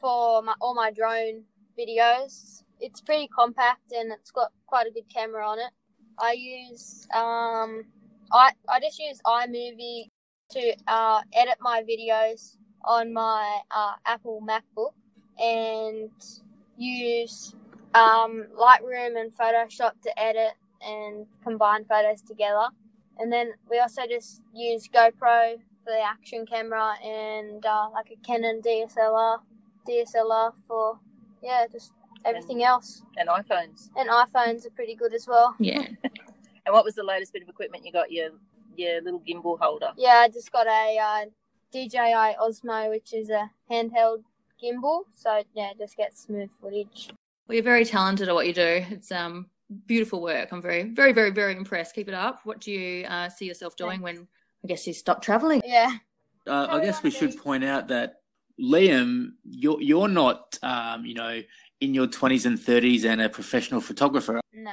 for 0.00 0.42
my, 0.42 0.54
all 0.60 0.74
my 0.74 0.90
drone 0.90 1.44
videos. 1.78 2.62
It's 2.80 3.00
pretty 3.00 3.28
compact 3.28 3.92
and 3.92 4.12
it's 4.12 4.30
got 4.30 4.52
quite 4.66 4.86
a 4.86 4.90
good 4.90 5.08
camera 5.12 5.46
on 5.46 5.58
it. 5.58 5.72
I 6.18 6.32
use 6.32 7.06
um, 7.14 7.84
I 8.32 8.52
I 8.68 8.80
just 8.80 8.98
use 8.98 9.20
iMovie 9.26 10.10
to 10.50 10.76
uh, 10.86 11.20
edit 11.34 11.56
my 11.60 11.82
videos 11.82 12.56
on 12.84 13.12
my 13.12 13.60
uh, 13.70 13.94
Apple 14.06 14.42
MacBook 14.46 14.92
and 15.38 16.10
use 16.76 17.54
um, 17.94 18.46
Lightroom 18.58 19.20
and 19.20 19.32
Photoshop 19.32 19.92
to 20.02 20.18
edit 20.18 20.52
and 20.82 21.26
combine 21.42 21.84
photos 21.84 22.22
together. 22.22 22.66
And 23.18 23.32
then 23.32 23.52
we 23.70 23.78
also 23.78 24.02
just 24.08 24.42
use 24.54 24.88
GoPro 24.88 25.56
for 25.84 25.92
the 25.92 26.02
action 26.02 26.46
camera 26.46 26.94
and 27.04 27.64
uh, 27.64 27.88
like 27.92 28.10
a 28.10 28.26
Canon 28.26 28.62
DSLR, 28.64 29.38
DSLR 29.88 30.52
for 30.66 30.98
yeah, 31.42 31.66
just 31.70 31.92
everything 32.24 32.62
else. 32.62 33.02
And 33.16 33.28
iPhones. 33.28 33.90
And 33.96 34.08
iPhones 34.08 34.66
are 34.66 34.70
pretty 34.70 34.94
good 34.94 35.14
as 35.14 35.26
well. 35.26 35.54
Yeah. 35.58 35.86
And 36.66 36.74
what 36.74 36.84
was 36.84 36.94
the 36.94 37.02
latest 37.02 37.32
bit 37.32 37.42
of 37.42 37.48
equipment 37.48 37.86
you 37.86 37.90
got? 37.90 38.12
Your 38.12 38.28
your 38.76 39.00
little 39.00 39.20
gimbal 39.20 39.58
holder. 39.58 39.92
Yeah, 39.96 40.18
I 40.22 40.28
just 40.28 40.52
got 40.52 40.66
a 40.66 40.98
uh, 40.98 41.24
DJI 41.72 42.36
Osmo, 42.38 42.90
which 42.90 43.14
is 43.14 43.30
a 43.30 43.50
handheld 43.70 44.22
gimbal. 44.62 45.04
So 45.14 45.42
yeah, 45.54 45.70
just 45.78 45.96
get 45.96 46.16
smooth 46.16 46.50
footage. 46.60 47.10
Well, 47.48 47.54
you're 47.54 47.64
very 47.64 47.86
talented 47.86 48.28
at 48.28 48.34
what 48.34 48.46
you 48.46 48.52
do. 48.52 48.84
It's 48.90 49.10
um 49.10 49.46
beautiful 49.86 50.20
work. 50.20 50.52
I'm 50.52 50.62
very, 50.62 50.84
very, 50.84 51.12
very, 51.12 51.30
very 51.30 51.56
impressed. 51.56 51.94
Keep 51.94 52.08
it 52.08 52.14
up. 52.14 52.40
What 52.44 52.60
do 52.60 52.72
you 52.72 53.06
uh, 53.06 53.28
see 53.28 53.46
yourself 53.46 53.76
doing 53.76 54.00
when 54.00 54.26
I 54.64 54.68
guess 54.68 54.86
you 54.86 54.92
stop 54.92 55.22
traveling? 55.22 55.62
Yeah. 55.64 55.96
Uh, 56.46 56.66
I 56.70 56.84
guess 56.84 57.02
we 57.02 57.10
should 57.10 57.36
point 57.36 57.64
out 57.64 57.88
that 57.88 58.19
Liam, 58.60 59.32
you're 59.44 59.80
you're 59.80 60.08
not, 60.08 60.58
um, 60.62 61.04
you 61.04 61.14
know, 61.14 61.42
in 61.80 61.94
your 61.94 62.06
twenties 62.06 62.46
and 62.46 62.60
thirties 62.60 63.04
and 63.04 63.20
a 63.20 63.28
professional 63.28 63.80
photographer. 63.80 64.40
No, 64.52 64.72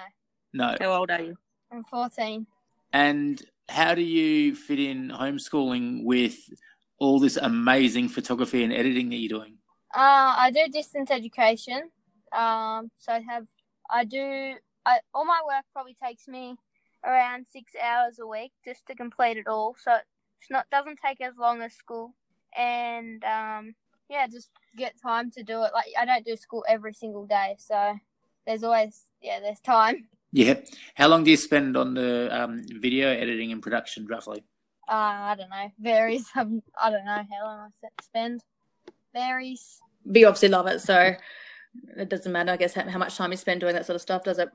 No. 0.54 0.76
How 0.80 0.94
old 0.94 1.12
are 1.12 1.22
you? 1.22 1.38
I'm 1.72 1.84
14. 1.84 2.48
And 2.94 3.42
how 3.70 3.94
do 3.94 4.02
you 4.02 4.56
fit 4.56 4.80
in 4.80 5.10
homeschooling 5.10 6.04
with 6.04 6.38
all 7.00 7.20
this 7.20 7.38
amazing 7.38 8.10
photography 8.10 8.64
and 8.64 8.74
editing 8.74 9.10
that 9.10 9.18
you're 9.18 9.40
doing? 9.40 9.58
Uh, 9.94 10.36
I 10.38 10.52
do 10.52 10.68
distance 10.72 11.12
education. 11.12 11.90
Um, 12.32 12.90
so 12.98 13.14
I 13.14 13.20
have, 13.20 13.46
I 13.90 14.06
do, 14.06 14.54
I, 14.86 15.00
all 15.14 15.26
my 15.26 15.42
work 15.46 15.66
probably 15.74 15.96
takes 16.02 16.28
me 16.28 16.56
around 17.06 17.46
six 17.48 17.74
hours 17.82 18.20
a 18.20 18.28
week 18.28 18.52
just 18.66 18.86
to 18.88 18.96
complete 18.96 19.38
it 19.38 19.48
all. 19.48 19.76
So 19.80 19.94
it's 19.94 20.50
not, 20.50 20.70
doesn't 20.70 21.00
take 21.06 21.22
as 21.22 21.36
long 21.38 21.62
as 21.62 21.74
school. 21.74 22.14
And, 22.56 23.24
um, 23.24 23.76
yeah, 24.10 24.28
just 24.28 24.50
get 24.78 25.00
time 25.02 25.32
to 25.32 25.44
do 25.44 25.64
it. 25.64 25.72
Like, 25.74 25.88
I 26.00 26.06
don't 26.06 26.26
do 26.26 26.36
school 26.36 26.64
every 26.68 26.94
single 26.94 27.26
day. 27.26 27.56
So 27.60 27.96
there's 28.46 28.64
always, 28.64 29.04
yeah, 29.22 29.40
there's 29.40 29.60
time. 29.60 30.08
Yeah. 30.34 30.56
How 30.96 31.08
long 31.08 31.24
do 31.24 31.32
you 31.32 31.38
spend 31.38 31.78
on 31.78 31.94
the 31.94 32.28
um, 32.30 32.62
video 32.82 33.08
editing 33.08 33.54
and 33.54 33.64
production, 33.64 34.06
roughly? 34.06 34.44
Uh, 34.88 34.92
I 34.92 35.36
don't 35.38 35.50
know. 35.50 35.72
Varies. 35.80 36.28
I'm, 36.36 36.62
I 36.82 36.92
don't 36.92 37.06
know 37.06 37.24
how 37.32 37.46
long 37.46 37.72
I 37.82 37.88
spend. 38.04 38.42
Varies. 39.14 39.80
But 40.06 40.20
you 40.20 40.28
obviously 40.28 40.50
love 40.50 40.68
it, 40.68 40.82
so 40.82 41.14
it 41.96 42.10
doesn't 42.10 42.32
matter, 42.32 42.52
I 42.52 42.58
guess, 42.58 42.74
how, 42.74 42.88
how 42.90 43.00
much 43.00 43.16
time 43.16 43.32
you 43.32 43.38
spend 43.38 43.62
doing 43.62 43.74
that 43.76 43.86
sort 43.86 43.96
of 43.96 44.02
stuff, 44.02 44.26
does 44.26 44.38
it? 44.38 44.50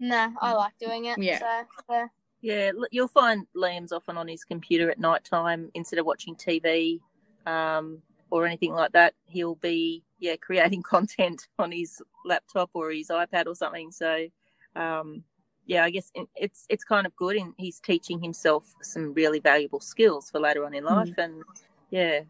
No, 0.00 0.32
I 0.40 0.54
like 0.54 0.72
doing 0.80 1.04
it. 1.04 1.18
Yeah. 1.18 1.38
So, 1.38 1.64
yeah. 1.90 2.06
Yeah, 2.42 2.72
you'll 2.90 3.08
find 3.08 3.46
Liam's 3.54 3.92
often 3.92 4.16
on 4.16 4.26
his 4.26 4.44
computer 4.44 4.90
at 4.90 4.98
night 4.98 5.24
time 5.24 5.70
instead 5.74 5.98
of 5.98 6.06
watching 6.06 6.34
TV 6.34 7.00
um, 7.46 8.02
or 8.30 8.46
anything 8.46 8.72
like 8.72 8.92
that. 8.92 9.14
He'll 9.26 9.56
be 9.56 10.02
yeah 10.18 10.36
creating 10.36 10.82
content 10.88 11.48
on 11.58 11.72
his 11.72 12.00
laptop 12.24 12.70
or 12.74 12.90
his 12.90 13.08
iPad 13.08 13.46
or 13.46 13.54
something. 13.54 13.90
So 13.92 14.26
um, 14.76 15.24
yeah, 15.66 15.84
I 15.84 15.90
guess 15.90 16.10
it's 16.34 16.66
it's 16.68 16.84
kind 16.84 17.06
of 17.06 17.14
good, 17.16 17.36
and 17.36 17.54
he's 17.56 17.80
teaching 17.80 18.20
himself 18.20 18.74
some 18.82 19.14
really 19.14 19.40
valuable 19.40 19.80
skills 19.80 20.30
for 20.30 20.40
later 20.40 20.64
on 20.64 20.74
in 20.74 20.84
life. 20.84 21.16
And 21.18 21.42
yeah, 21.90 22.20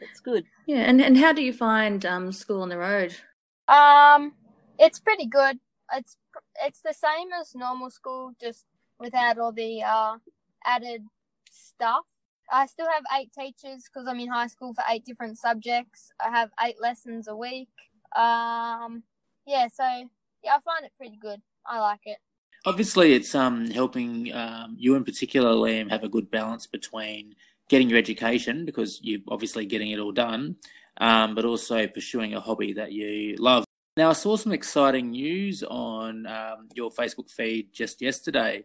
it's 0.00 0.20
good. 0.20 0.44
Yeah, 0.66 0.80
and, 0.80 1.00
and 1.00 1.16
how 1.16 1.32
do 1.32 1.42
you 1.42 1.52
find 1.52 2.04
um, 2.04 2.32
school 2.32 2.62
on 2.62 2.68
the 2.68 2.78
road? 2.78 3.14
Um, 3.68 4.34
it's 4.78 5.00
pretty 5.00 5.26
good. 5.26 5.58
It's 5.94 6.16
it's 6.62 6.82
the 6.82 6.92
same 6.92 7.28
as 7.40 7.54
normal 7.54 7.90
school, 7.90 8.32
just 8.40 8.66
without 8.98 9.38
all 9.38 9.52
the 9.52 9.82
uh 9.82 10.16
added 10.64 11.02
stuff. 11.50 12.04
I 12.50 12.66
still 12.66 12.86
have 12.86 13.04
eight 13.18 13.32
teachers 13.32 13.84
because 13.84 14.08
I'm 14.08 14.18
in 14.20 14.28
high 14.28 14.48
school 14.48 14.74
for 14.74 14.82
eight 14.88 15.04
different 15.04 15.38
subjects. 15.38 16.12
I 16.24 16.30
have 16.30 16.50
eight 16.64 16.80
lessons 16.80 17.28
a 17.28 17.36
week. 17.36 17.68
Um, 18.16 19.02
yeah, 19.46 19.68
so 19.68 19.84
yeah, 20.42 20.56
I 20.56 20.60
find 20.64 20.84
it 20.84 20.92
pretty 20.96 21.16
good. 21.16 21.40
I 21.66 21.80
like 21.80 22.00
it. 22.04 22.18
Obviously, 22.66 23.14
it's 23.14 23.34
um, 23.34 23.70
helping 23.70 24.32
um, 24.34 24.74
you 24.78 24.94
in 24.94 25.04
particular, 25.04 25.50
Liam, 25.50 25.90
have 25.90 26.04
a 26.04 26.08
good 26.08 26.30
balance 26.30 26.66
between 26.66 27.34
getting 27.68 27.88
your 27.88 27.98
education 27.98 28.64
because 28.64 29.00
you're 29.02 29.20
obviously 29.28 29.64
getting 29.64 29.92
it 29.92 29.98
all 29.98 30.12
done, 30.12 30.56
um, 31.00 31.34
but 31.34 31.44
also 31.44 31.86
pursuing 31.86 32.34
a 32.34 32.40
hobby 32.40 32.72
that 32.74 32.92
you 32.92 33.36
love. 33.36 33.64
Now, 33.96 34.10
I 34.10 34.12
saw 34.12 34.36
some 34.36 34.52
exciting 34.52 35.10
news 35.10 35.62
on 35.62 36.26
um, 36.26 36.68
your 36.74 36.90
Facebook 36.90 37.30
feed 37.30 37.72
just 37.72 38.02
yesterday. 38.02 38.64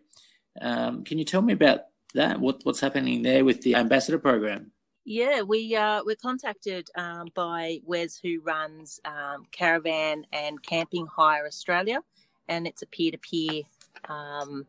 Um, 0.59 1.03
can 1.03 1.17
you 1.17 1.25
tell 1.25 1.41
me 1.41 1.53
about 1.53 1.81
that? 2.15 2.39
What, 2.39 2.61
what's 2.63 2.79
happening 2.79 3.21
there 3.21 3.45
with 3.45 3.61
the 3.61 3.75
ambassador 3.75 4.19
program? 4.19 4.71
Yeah, 5.05 5.41
we 5.43 5.75
uh, 5.75 6.03
were 6.03 6.15
contacted 6.15 6.89
um, 6.95 7.27
by 7.35 7.79
Wes, 7.85 8.17
who 8.17 8.41
runs 8.41 8.99
um, 9.05 9.45
Caravan 9.51 10.25
and 10.33 10.61
Camping 10.63 11.05
Hire 11.05 11.45
Australia, 11.45 12.01
and 12.47 12.65
it's 12.65 12.81
a 12.81 12.87
peer-to-peer 12.87 13.61
um, 14.09 14.65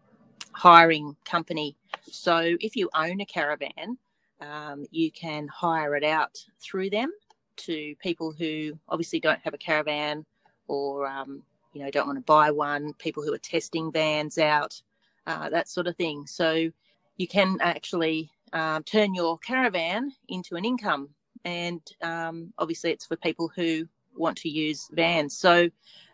hiring 0.53 1.17
company. 1.25 1.75
So 2.11 2.57
if 2.61 2.77
you 2.77 2.91
own 2.95 3.21
a 3.21 3.27
caravan, 3.27 3.99
um, 4.41 4.85
you 4.91 5.11
can 5.11 5.49
hire 5.49 5.97
it 5.97 6.05
out 6.05 6.39
through 6.61 6.91
them 6.91 7.11
to 7.57 7.95
people 8.01 8.33
who 8.33 8.79
obviously 8.89 9.21
don't 9.21 9.41
have 9.41 9.55
a 9.55 9.59
caravan 9.59 10.25
or 10.69 11.07
um, 11.07 11.43
you 11.73 11.83
know 11.83 11.91
don't 11.91 12.07
want 12.07 12.19
to 12.19 12.25
buy 12.25 12.51
one. 12.51 12.93
People 12.95 13.23
who 13.23 13.33
are 13.33 13.39
testing 13.39 13.91
vans 13.91 14.39
out, 14.39 14.81
uh, 15.27 15.49
that 15.49 15.69
sort 15.69 15.87
of 15.87 15.97
thing. 15.97 16.27
So 16.27 16.71
you 17.17 17.27
can 17.29 17.59
actually 17.61 18.31
um, 18.53 18.83
turn 18.83 19.15
your 19.15 19.39
caravan 19.39 20.13
into 20.29 20.57
an 20.57 20.65
income. 20.65 21.11
And 21.45 21.81
um, 22.03 22.53
obviously, 22.59 22.91
it's 22.91 23.07
for 23.07 23.17
people 23.17 23.51
who 23.55 23.87
want 24.17 24.37
to 24.39 24.49
use 24.49 24.89
vans. 24.93 25.37
So 25.37 25.69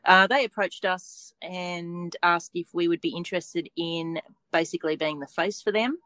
uh, 0.05 0.27
they 0.27 0.45
approached 0.45 0.85
us 0.85 1.33
and 1.41 2.15
asked 2.23 2.51
if 2.55 2.69
we 2.73 2.89
would 2.89 3.01
be 3.01 3.17
interested 3.17 3.69
in 3.77 4.21
basically 4.53 4.97
being 4.97 5.21
the 5.21 5.27
face 5.27 5.63
for 5.63 5.73
them 5.73 5.99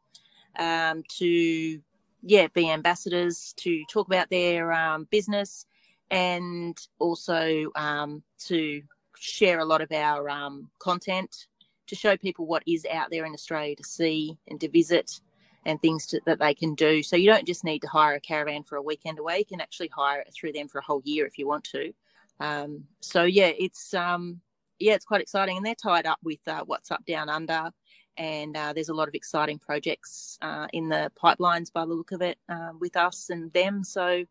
um, 0.58 1.02
to, 1.18 1.80
yeah, 2.22 2.46
be 2.54 2.70
ambassadors 2.70 3.54
to 3.58 3.82
talk 3.90 4.06
about 4.06 4.30
their 4.30 4.72
um, 4.72 5.08
business 5.10 5.66
and 6.10 6.78
also 6.98 7.70
um, 7.74 8.22
to 8.38 8.82
share 9.18 9.58
a 9.58 9.64
lot 9.64 9.80
of 9.80 9.90
our 9.90 10.28
um, 10.28 10.70
content 10.78 11.46
to 11.86 11.94
show 11.94 12.16
people 12.16 12.46
what 12.46 12.62
is 12.66 12.86
out 12.90 13.10
there 13.10 13.24
in 13.24 13.32
Australia 13.32 13.76
to 13.76 13.84
see 13.84 14.38
and 14.48 14.60
to 14.60 14.68
visit 14.68 15.20
and 15.64 15.80
things 15.80 16.06
to, 16.06 16.20
that 16.26 16.38
they 16.38 16.54
can 16.54 16.74
do. 16.74 17.02
So 17.02 17.16
you 17.16 17.26
don't 17.26 17.46
just 17.46 17.64
need 17.64 17.80
to 17.80 17.88
hire 17.88 18.14
a 18.14 18.20
caravan 18.20 18.62
for 18.62 18.76
a 18.76 18.82
weekend 18.82 19.18
away. 19.18 19.38
You 19.38 19.44
can 19.44 19.60
actually 19.60 19.88
hire 19.88 20.20
it 20.20 20.32
through 20.32 20.52
them 20.52 20.68
for 20.68 20.78
a 20.78 20.84
whole 20.84 21.02
year 21.04 21.26
if 21.26 21.38
you 21.38 21.46
want 21.46 21.64
to. 21.64 21.92
Um, 22.40 22.84
so 23.00 23.24
yeah, 23.24 23.50
it's 23.58 23.94
um, 23.94 24.40
yeah, 24.78 24.94
it's 24.94 25.04
quite 25.04 25.20
exciting, 25.20 25.56
and 25.56 25.66
they're 25.66 25.74
tied 25.74 26.06
up 26.06 26.18
with 26.22 26.46
uh, 26.46 26.62
What's 26.66 26.90
Up 26.90 27.04
Down 27.06 27.28
Under, 27.28 27.70
and 28.16 28.56
uh, 28.56 28.72
there's 28.74 28.90
a 28.90 28.94
lot 28.94 29.08
of 29.08 29.14
exciting 29.14 29.58
projects 29.58 30.38
uh, 30.42 30.66
in 30.72 30.88
the 30.88 31.10
pipelines 31.20 31.72
by 31.72 31.84
the 31.84 31.94
look 31.94 32.12
of 32.12 32.22
it 32.22 32.38
uh, 32.48 32.70
with 32.78 32.96
us 32.96 33.30
and 33.30 33.52
them. 33.52 33.82
So 33.82 34.24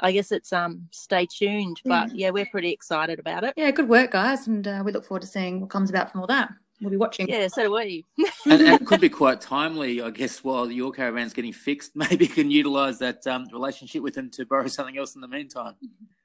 I 0.00 0.12
guess 0.12 0.32
it's 0.32 0.52
um, 0.52 0.88
stay 0.90 1.26
tuned, 1.26 1.80
but 1.84 2.14
yeah, 2.14 2.30
we're 2.30 2.46
pretty 2.46 2.72
excited 2.72 3.20
about 3.20 3.44
it. 3.44 3.54
Yeah, 3.56 3.70
good 3.70 3.88
work, 3.88 4.10
guys, 4.10 4.48
and 4.48 4.66
uh, 4.66 4.82
we 4.84 4.90
look 4.90 5.04
forward 5.04 5.22
to 5.22 5.28
seeing 5.28 5.60
what 5.60 5.70
comes 5.70 5.90
about 5.90 6.10
from 6.10 6.20
all 6.20 6.26
that. 6.26 6.52
We'll 6.82 6.90
be 6.90 6.96
watching. 6.96 7.28
Yeah, 7.28 7.46
so 7.46 7.62
do 7.62 7.72
we. 7.72 8.04
and, 8.44 8.60
and 8.60 8.82
it 8.82 8.86
could 8.86 9.00
be 9.00 9.08
quite 9.08 9.40
timely, 9.40 10.02
I 10.02 10.10
guess, 10.10 10.42
while 10.42 10.68
your 10.68 10.90
caravan's 10.90 11.32
getting 11.32 11.52
fixed. 11.52 11.92
Maybe 11.94 12.26
you 12.26 12.30
can 12.30 12.50
utilise 12.50 12.98
that 12.98 13.24
um, 13.26 13.46
relationship 13.52 14.02
with 14.02 14.14
them 14.14 14.30
to 14.30 14.44
borrow 14.44 14.66
something 14.66 14.98
else 14.98 15.14
in 15.14 15.20
the 15.20 15.28
meantime. 15.28 15.74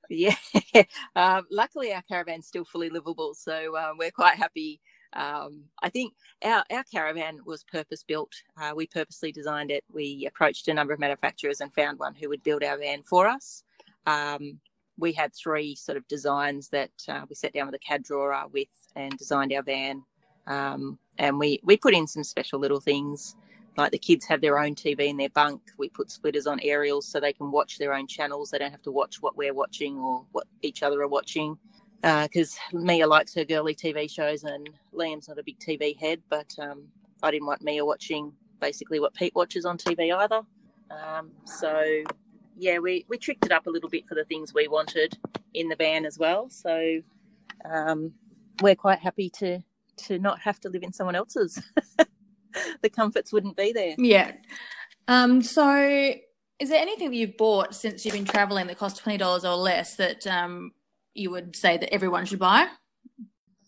Yeah. 0.09 0.35
um, 1.15 1.45
luckily, 1.51 1.93
our 1.93 2.01
caravan's 2.01 2.47
still 2.47 2.65
fully 2.65 2.89
livable, 2.89 3.35
so 3.35 3.77
um, 3.77 3.97
we're 3.99 4.11
quite 4.11 4.35
happy. 4.35 4.81
Um, 5.13 5.65
I 5.83 5.89
think 5.89 6.13
our, 6.43 6.63
our 6.71 6.83
caravan 6.83 7.39
was 7.45 7.63
purpose 7.63 8.03
built. 8.03 8.33
Uh, 8.59 8.73
we 8.75 8.87
purposely 8.87 9.31
designed 9.31 9.69
it. 9.69 9.83
We 9.93 10.25
approached 10.27 10.67
a 10.67 10.73
number 10.73 10.93
of 10.93 10.99
manufacturers 10.99 11.61
and 11.61 11.71
found 11.73 11.99
one 11.99 12.15
who 12.15 12.29
would 12.29 12.43
build 12.43 12.63
our 12.63 12.79
van 12.79 13.03
for 13.03 13.27
us. 13.27 13.63
Um, 14.07 14.59
we 14.97 15.13
had 15.13 15.35
three 15.35 15.75
sort 15.75 15.97
of 15.97 16.07
designs 16.07 16.69
that 16.69 16.91
uh, 17.07 17.21
we 17.29 17.35
sat 17.35 17.53
down 17.53 17.67
with 17.67 17.75
a 17.75 17.79
CAD 17.79 18.03
drawer 18.03 18.35
with 18.51 18.67
and 18.95 19.15
designed 19.17 19.53
our 19.53 19.61
van. 19.61 20.03
Um, 20.47 20.97
and 21.17 21.37
we, 21.37 21.59
we 21.63 21.77
put 21.77 21.93
in 21.93 22.07
some 22.07 22.23
special 22.23 22.59
little 22.59 22.79
things 22.79 23.35
like 23.77 23.91
the 23.91 23.97
kids 23.99 24.25
have 24.25 24.41
their 24.41 24.57
own 24.57 24.73
TV 24.73 25.07
in 25.07 25.17
their 25.17 25.29
bunk. 25.29 25.61
We 25.77 25.89
put 25.89 26.09
splitters 26.09 26.47
on 26.47 26.59
aerials 26.61 27.07
so 27.07 27.19
they 27.19 27.33
can 27.33 27.51
watch 27.51 27.77
their 27.77 27.93
own 27.93 28.07
channels. 28.07 28.49
They 28.49 28.57
don't 28.57 28.71
have 28.71 28.81
to 28.83 28.91
watch 28.91 29.21
what 29.21 29.37
we're 29.37 29.53
watching 29.53 29.97
or 29.97 30.25
what 30.31 30.47
each 30.63 30.81
other 30.81 31.01
are 31.01 31.07
watching. 31.07 31.57
Because 32.01 32.57
uh, 32.73 32.77
Mia 32.77 33.07
likes 33.07 33.35
her 33.35 33.45
girly 33.45 33.75
TV 33.75 34.09
shows 34.09 34.43
and 34.43 34.69
Liam's 34.93 35.27
not 35.27 35.37
a 35.37 35.43
big 35.43 35.59
TV 35.59 35.97
head, 35.97 36.21
but 36.29 36.53
um, 36.59 36.83
I 37.21 37.31
didn't 37.31 37.47
want 37.47 37.61
Mia 37.61 37.85
watching 37.85 38.33
basically 38.59 38.99
what 38.99 39.13
Pete 39.13 39.35
watches 39.35 39.65
on 39.65 39.77
TV 39.77 40.15
either. 40.15 40.41
Um, 40.89 41.31
so, 41.45 42.03
yeah, 42.57 42.79
we, 42.79 43.05
we 43.07 43.17
tricked 43.17 43.45
it 43.45 43.51
up 43.51 43.67
a 43.67 43.69
little 43.69 43.89
bit 43.89 44.07
for 44.07 44.15
the 44.15 44.25
things 44.25 44.53
we 44.53 44.67
wanted 44.67 45.17
in 45.53 45.69
the 45.69 45.75
van 45.75 46.05
as 46.05 46.17
well. 46.17 46.49
So 46.49 47.01
um, 47.65 48.13
we're 48.61 48.75
quite 48.75 48.99
happy 48.99 49.29
to 49.37 49.61
to 49.97 50.19
not 50.19 50.39
have 50.39 50.59
to 50.61 50.69
live 50.69 50.83
in 50.83 50.93
someone 50.93 51.15
else's. 51.15 51.61
the 52.81 52.89
comforts 52.89 53.31
wouldn't 53.31 53.57
be 53.57 53.71
there. 53.71 53.95
Yeah. 53.97 54.33
Um, 55.07 55.41
so, 55.41 56.13
is 56.59 56.69
there 56.69 56.81
anything 56.81 57.11
that 57.11 57.15
you've 57.15 57.37
bought 57.37 57.75
since 57.75 58.05
you've 58.05 58.15
been 58.15 58.25
traveling 58.25 58.67
that 58.67 58.77
cost 58.77 58.97
twenty 58.97 59.17
dollars 59.17 59.45
or 59.45 59.55
less 59.55 59.95
that 59.95 60.25
um, 60.27 60.71
you 61.13 61.31
would 61.31 61.55
say 61.55 61.77
that 61.77 61.93
everyone 61.93 62.25
should 62.25 62.39
buy? 62.39 62.67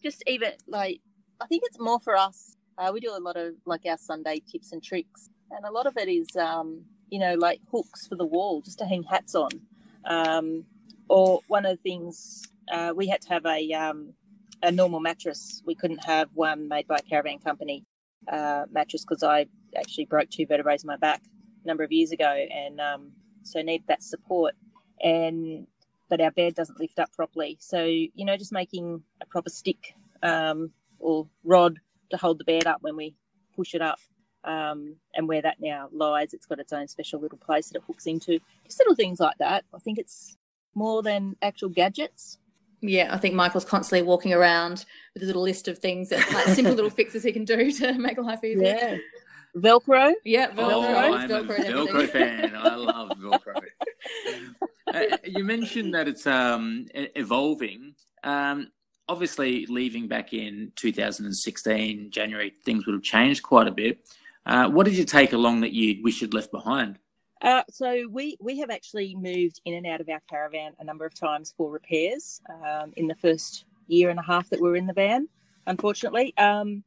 Just 0.03 0.23
even 0.27 0.51
like, 0.67 1.01
I 1.41 1.47
think 1.47 1.63
it's 1.65 1.79
more 1.79 1.99
for 1.99 2.15
us. 2.15 2.55
Uh, 2.77 2.91
we 2.93 2.99
do 2.99 3.11
a 3.15 3.19
lot 3.19 3.35
of 3.35 3.55
like 3.65 3.81
our 3.85 3.97
Sunday 3.97 4.41
tips 4.51 4.71
and 4.71 4.83
tricks, 4.83 5.29
and 5.51 5.65
a 5.65 5.71
lot 5.71 5.85
of 5.85 5.97
it 5.97 6.07
is, 6.07 6.35
um, 6.35 6.81
you 7.09 7.19
know, 7.19 7.35
like 7.35 7.59
hooks 7.71 8.07
for 8.07 8.15
the 8.15 8.25
wall 8.25 8.61
just 8.61 8.79
to 8.79 8.85
hang 8.85 9.03
hats 9.03 9.35
on. 9.35 9.49
Um, 10.05 10.65
or 11.09 11.41
one 11.47 11.65
of 11.65 11.77
the 11.77 11.81
things 11.81 12.43
uh, 12.71 12.93
we 12.95 13.07
had 13.07 13.21
to 13.21 13.29
have 13.29 13.45
a 13.45 13.73
um, 13.73 14.13
a 14.61 14.71
normal 14.71 14.99
mattress. 14.99 15.61
We 15.65 15.75
couldn't 15.75 16.03
have 16.05 16.29
one 16.33 16.67
made 16.67 16.87
by 16.87 16.97
a 16.97 17.01
caravan 17.01 17.39
company 17.39 17.85
uh, 18.31 18.65
mattress 18.71 19.05
because 19.05 19.23
I 19.23 19.47
actually 19.77 20.05
broke 20.05 20.29
two 20.29 20.45
vertebrae 20.45 20.75
in 20.75 20.87
my 20.87 20.97
back 20.97 21.21
a 21.63 21.67
number 21.67 21.83
of 21.83 21.91
years 21.91 22.11
ago, 22.11 22.29
and 22.29 22.79
um, 22.79 23.11
so 23.43 23.61
need 23.61 23.83
that 23.87 24.03
support. 24.03 24.55
And 25.01 25.67
but 26.09 26.21
our 26.21 26.31
bed 26.31 26.55
doesn't 26.55 26.79
lift 26.79 26.99
up 26.99 27.13
properly, 27.13 27.57
so 27.59 27.83
you 27.83 28.25
know, 28.25 28.37
just 28.37 28.51
making 28.51 29.03
a 29.21 29.25
proper 29.25 29.49
stick 29.49 29.93
um, 30.23 30.71
or 30.99 31.27
rod 31.43 31.79
to 32.09 32.17
hold 32.17 32.39
the 32.39 32.43
bed 32.43 32.67
up 32.67 32.79
when 32.81 32.95
we 32.95 33.15
push 33.55 33.73
it 33.73 33.81
up. 33.81 33.99
Um, 34.41 34.95
and 35.13 35.27
where 35.27 35.41
that 35.41 35.57
now 35.59 35.89
lies, 35.91 36.33
it's 36.33 36.45
got 36.45 36.59
its 36.59 36.71
own 36.71 36.87
special 36.87 37.19
little 37.19 37.37
place 37.37 37.67
that 37.67 37.79
it 37.79 37.83
hooks 37.85 38.05
into. 38.05 38.39
Just 38.63 38.79
little 38.79 38.95
things 38.95 39.19
like 39.19 39.37
that. 39.39 39.65
I 39.75 39.79
think 39.79 39.99
it's 39.99 40.37
more 40.73 41.03
than 41.03 41.35
actual 41.41 41.67
gadgets. 41.67 42.37
Yeah, 42.81 43.13
I 43.13 43.17
think 43.17 43.35
Michael's 43.35 43.65
constantly 43.65 44.07
walking 44.07 44.33
around 44.33 44.85
with 45.13 45.23
a 45.23 45.25
little 45.25 45.41
list 45.41 45.67
of 45.67 45.79
things 45.79 46.09
that 46.09 46.31
like 46.31 46.45
simple 46.45 46.73
little 46.73 46.89
fixes 46.99 47.23
he 47.23 47.31
can 47.31 47.45
do 47.45 47.71
to 47.73 47.93
make 47.93 48.17
life 48.17 48.43
easier. 48.43 48.77
Yeah. 48.77 48.97
Velcro. 49.55 50.13
Yeah, 50.23 50.51
Velcro. 50.51 50.73
Oh, 50.73 51.13
I'm 51.13 51.29
Velcro, 51.29 51.59
a 51.59 51.71
Velcro 51.71 52.09
fan. 52.09 52.55
I 52.55 52.75
love 52.75 53.09
Velcro. 53.17 53.61
uh, 54.93 55.17
you 55.25 55.43
mentioned 55.43 55.93
that 55.95 56.07
it's 56.07 56.27
um, 56.27 56.85
evolving. 56.93 57.95
Um, 58.23 58.71
obviously, 59.07 59.65
leaving 59.65 60.07
back 60.07 60.33
in 60.33 60.71
2016, 60.75 62.11
January, 62.11 62.53
things 62.63 62.85
would 62.85 62.93
have 62.93 63.03
changed 63.03 63.43
quite 63.43 63.67
a 63.67 63.71
bit. 63.71 64.07
Uh, 64.45 64.69
what 64.69 64.85
did 64.85 64.95
you 64.95 65.03
take 65.03 65.33
along 65.33 65.61
that 65.61 65.73
you 65.73 66.01
wish 66.03 66.21
you'd 66.21 66.33
left 66.33 66.51
behind? 66.51 66.99
Uh, 67.41 67.63
so 67.69 68.07
we 68.09 68.37
we 68.41 68.59
have 68.59 68.69
actually 68.69 69.15
moved 69.15 69.61
in 69.65 69.73
and 69.75 69.87
out 69.87 70.01
of 70.01 70.09
our 70.09 70.19
caravan 70.29 70.73
a 70.79 70.83
number 70.83 71.05
of 71.05 71.13
times 71.13 71.53
for 71.55 71.71
repairs 71.71 72.41
um, 72.49 72.91
in 72.97 73.07
the 73.07 73.15
first 73.15 73.65
year 73.87 74.09
and 74.09 74.19
a 74.19 74.23
half 74.23 74.49
that 74.49 74.59
we 74.59 74.69
were 74.69 74.75
in 74.75 74.87
the 74.87 74.93
van. 74.93 75.27
Unfortunately, 75.65 76.33
um, 76.37 76.83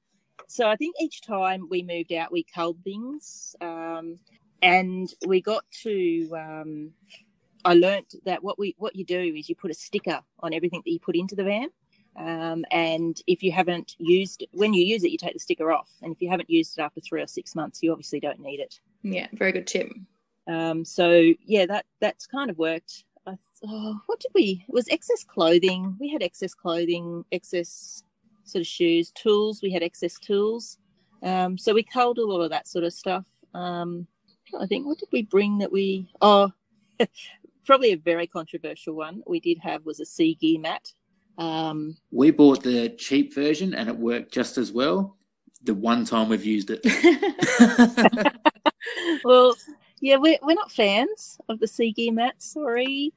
so 0.48 0.68
I 0.68 0.76
think 0.76 0.96
each 1.00 1.22
time 1.22 1.68
we 1.70 1.82
moved 1.82 2.12
out, 2.12 2.32
we 2.32 2.42
culled 2.42 2.82
things, 2.84 3.56
um, 3.60 4.18
and 4.60 5.12
we 5.26 5.40
got 5.40 5.64
to. 5.82 6.28
Um, 6.36 6.90
I 7.64 7.74
learnt 7.74 8.16
that 8.24 8.42
what 8.42 8.58
we 8.58 8.74
what 8.78 8.96
you 8.96 9.04
do 9.04 9.20
is 9.20 9.48
you 9.48 9.54
put 9.54 9.70
a 9.70 9.74
sticker 9.74 10.20
on 10.40 10.52
everything 10.52 10.82
that 10.84 10.90
you 10.90 10.98
put 10.98 11.16
into 11.16 11.34
the 11.34 11.44
van. 11.44 11.68
Um, 12.14 12.66
and 12.70 13.18
if 13.26 13.42
you 13.42 13.52
haven't 13.52 13.96
used 13.98 14.44
when 14.52 14.74
you 14.74 14.84
use 14.84 15.02
it, 15.04 15.10
you 15.10 15.18
take 15.18 15.32
the 15.32 15.38
sticker 15.38 15.72
off. 15.72 15.90
And 16.02 16.12
if 16.12 16.20
you 16.20 16.28
haven't 16.28 16.50
used 16.50 16.78
it 16.78 16.82
after 16.82 17.00
three 17.00 17.22
or 17.22 17.26
six 17.26 17.54
months, 17.54 17.82
you 17.82 17.90
obviously 17.90 18.20
don't 18.20 18.40
need 18.40 18.60
it. 18.60 18.80
Yeah, 19.02 19.28
very 19.32 19.52
good 19.52 19.66
tip. 19.66 19.90
Um, 20.48 20.84
so 20.84 21.32
yeah, 21.44 21.66
that 21.66 21.86
that's 22.00 22.26
kind 22.26 22.50
of 22.50 22.58
worked. 22.58 23.04
I, 23.26 23.36
oh, 23.64 24.00
what 24.06 24.20
did 24.20 24.32
we? 24.34 24.64
It 24.68 24.72
was 24.72 24.88
excess 24.88 25.24
clothing. 25.24 25.96
We 26.00 26.08
had 26.08 26.22
excess 26.22 26.54
clothing, 26.54 27.24
excess 27.30 28.02
sort 28.44 28.60
of 28.60 28.66
shoes, 28.66 29.12
tools. 29.12 29.60
We 29.62 29.70
had 29.70 29.82
excess 29.82 30.18
tools. 30.18 30.78
Um, 31.22 31.56
so 31.56 31.72
we 31.72 31.84
culled 31.84 32.18
a 32.18 32.26
lot 32.26 32.40
of 32.40 32.50
that 32.50 32.66
sort 32.66 32.84
of 32.84 32.92
stuff. 32.92 33.24
Um, 33.54 34.06
I 34.58 34.66
think 34.66 34.86
what 34.86 34.98
did 34.98 35.08
we 35.12 35.22
bring 35.22 35.58
that 35.58 35.70
we? 35.70 36.12
Oh, 36.20 36.50
probably 37.64 37.92
a 37.92 37.96
very 37.96 38.26
controversial 38.26 38.94
one 38.94 39.22
we 39.26 39.40
did 39.40 39.58
have 39.58 39.84
was 39.84 40.00
a 40.00 40.04
CGear 40.04 40.60
mat. 40.60 40.92
Um, 41.38 41.96
We 42.10 42.30
bought 42.30 42.62
the 42.62 42.90
cheap 42.90 43.34
version 43.34 43.74
and 43.74 43.88
it 43.88 43.96
worked 43.96 44.32
just 44.32 44.58
as 44.58 44.72
well. 44.72 45.16
The 45.64 45.74
one 45.74 46.04
time 46.04 46.28
we've 46.28 46.44
used 46.44 46.70
it. 46.70 46.84
well, 49.24 49.54
yeah, 50.02 50.16
we're, 50.16 50.38
we're 50.42 50.54
not 50.54 50.72
fans 50.72 51.38
of 51.48 51.60
the 51.60 51.66
CGear 51.66 52.12
mat. 52.12 52.34
Sorry. 52.38 53.12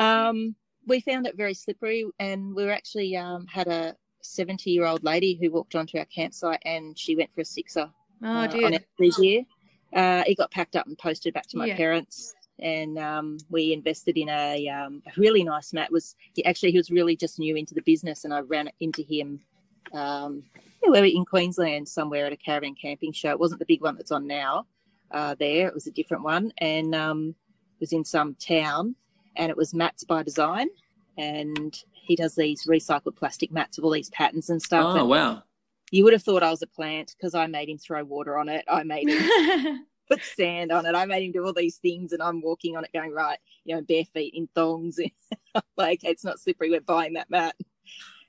Um, 0.00 0.56
we 0.84 1.00
found 1.00 1.26
it 1.28 1.36
very 1.36 1.54
slippery, 1.54 2.04
and 2.18 2.54
we 2.54 2.64
were 2.64 2.72
actually 2.72 3.16
um, 3.16 3.46
had 3.46 3.68
a 3.68 3.94
70 4.20 4.68
year 4.70 4.84
old 4.84 5.04
lady 5.04 5.38
who 5.40 5.50
walked 5.52 5.76
onto 5.76 5.96
our 5.96 6.04
campsite 6.06 6.60
and 6.64 6.98
she 6.98 7.14
went 7.14 7.32
for 7.32 7.42
a 7.42 7.44
sixer 7.44 7.88
oh 8.22 8.26
uh, 8.26 8.46
dear. 8.48 8.66
on 8.66 8.74
our 8.74 8.80
CGear. 9.00 9.46
Uh, 9.94 10.24
it 10.26 10.36
got 10.36 10.50
packed 10.50 10.74
up 10.74 10.86
and 10.88 10.98
posted 10.98 11.32
back 11.32 11.46
to 11.46 11.56
my 11.56 11.66
Yeah. 11.66 11.76
parents. 11.76 12.34
And 12.58 12.98
um, 12.98 13.38
we 13.48 13.72
invested 13.72 14.18
in 14.18 14.28
a, 14.28 14.68
um, 14.68 15.00
a 15.06 15.20
really 15.20 15.44
nice 15.44 15.72
mat. 15.72 15.92
Was 15.92 16.16
he 16.34 16.44
actually 16.44 16.72
he 16.72 16.78
was 16.78 16.90
really 16.90 17.14
just 17.14 17.38
new 17.38 17.54
into 17.54 17.72
the 17.72 17.82
business, 17.82 18.24
and 18.24 18.34
I 18.34 18.40
ran 18.40 18.68
into 18.80 19.02
him. 19.02 19.40
Um, 19.92 20.42
yeah, 20.82 20.90
we 20.90 20.98
were 21.00 21.06
in 21.06 21.24
Queensland 21.24 21.88
somewhere 21.88 22.26
at 22.26 22.32
a 22.32 22.36
caravan 22.36 22.74
camping 22.74 23.12
show. 23.12 23.30
It 23.30 23.38
wasn't 23.38 23.60
the 23.60 23.66
big 23.66 23.80
one 23.80 23.94
that's 23.94 24.10
on 24.10 24.26
now. 24.26 24.66
Uh, 25.10 25.34
there, 25.38 25.68
it 25.68 25.74
was 25.74 25.86
a 25.86 25.92
different 25.92 26.22
one, 26.22 26.52
and 26.58 26.94
um, 26.94 27.28
it 27.28 27.80
was 27.80 27.92
in 27.92 28.04
some 28.04 28.34
town, 28.34 28.94
and 29.36 29.50
it 29.50 29.56
was 29.56 29.74
mats 29.74 30.04
by 30.04 30.22
design. 30.22 30.68
And 31.16 31.76
he 31.92 32.16
does 32.16 32.34
these 32.34 32.66
recycled 32.66 33.16
plastic 33.16 33.50
mats 33.50 33.78
of 33.78 33.84
all 33.84 33.90
these 33.90 34.10
patterns 34.10 34.50
and 34.50 34.62
stuff. 34.62 34.94
oh, 34.94 35.00
and 35.00 35.08
wow. 35.08 35.42
you 35.90 36.04
would 36.04 36.12
have 36.12 36.22
thought 36.22 36.42
I 36.42 36.50
was 36.50 36.62
a 36.62 36.66
plant 36.66 37.14
because 37.16 37.34
I 37.34 37.46
made 37.46 37.68
him 37.68 37.78
throw 37.78 38.04
water 38.04 38.38
on 38.38 38.48
it. 38.48 38.64
I 38.68 38.82
made 38.84 39.08
him 39.08 39.86
put 40.08 40.22
sand 40.22 40.72
on 40.72 40.86
it. 40.86 40.94
I 40.94 41.06
made 41.06 41.24
him 41.24 41.32
do 41.32 41.44
all 41.44 41.52
these 41.52 41.76
things, 41.76 42.12
and 42.12 42.22
I'm 42.22 42.40
walking 42.40 42.76
on 42.76 42.84
it, 42.84 42.92
going 42.92 43.12
right, 43.12 43.38
you 43.64 43.74
know, 43.74 43.82
bare 43.82 44.04
feet 44.04 44.34
in 44.34 44.48
thongs. 44.54 44.98
like 45.76 46.04
it's 46.04 46.24
not 46.24 46.40
slippery. 46.40 46.70
We're 46.70 46.80
buying 46.80 47.14
that 47.14 47.30
mat. 47.30 47.56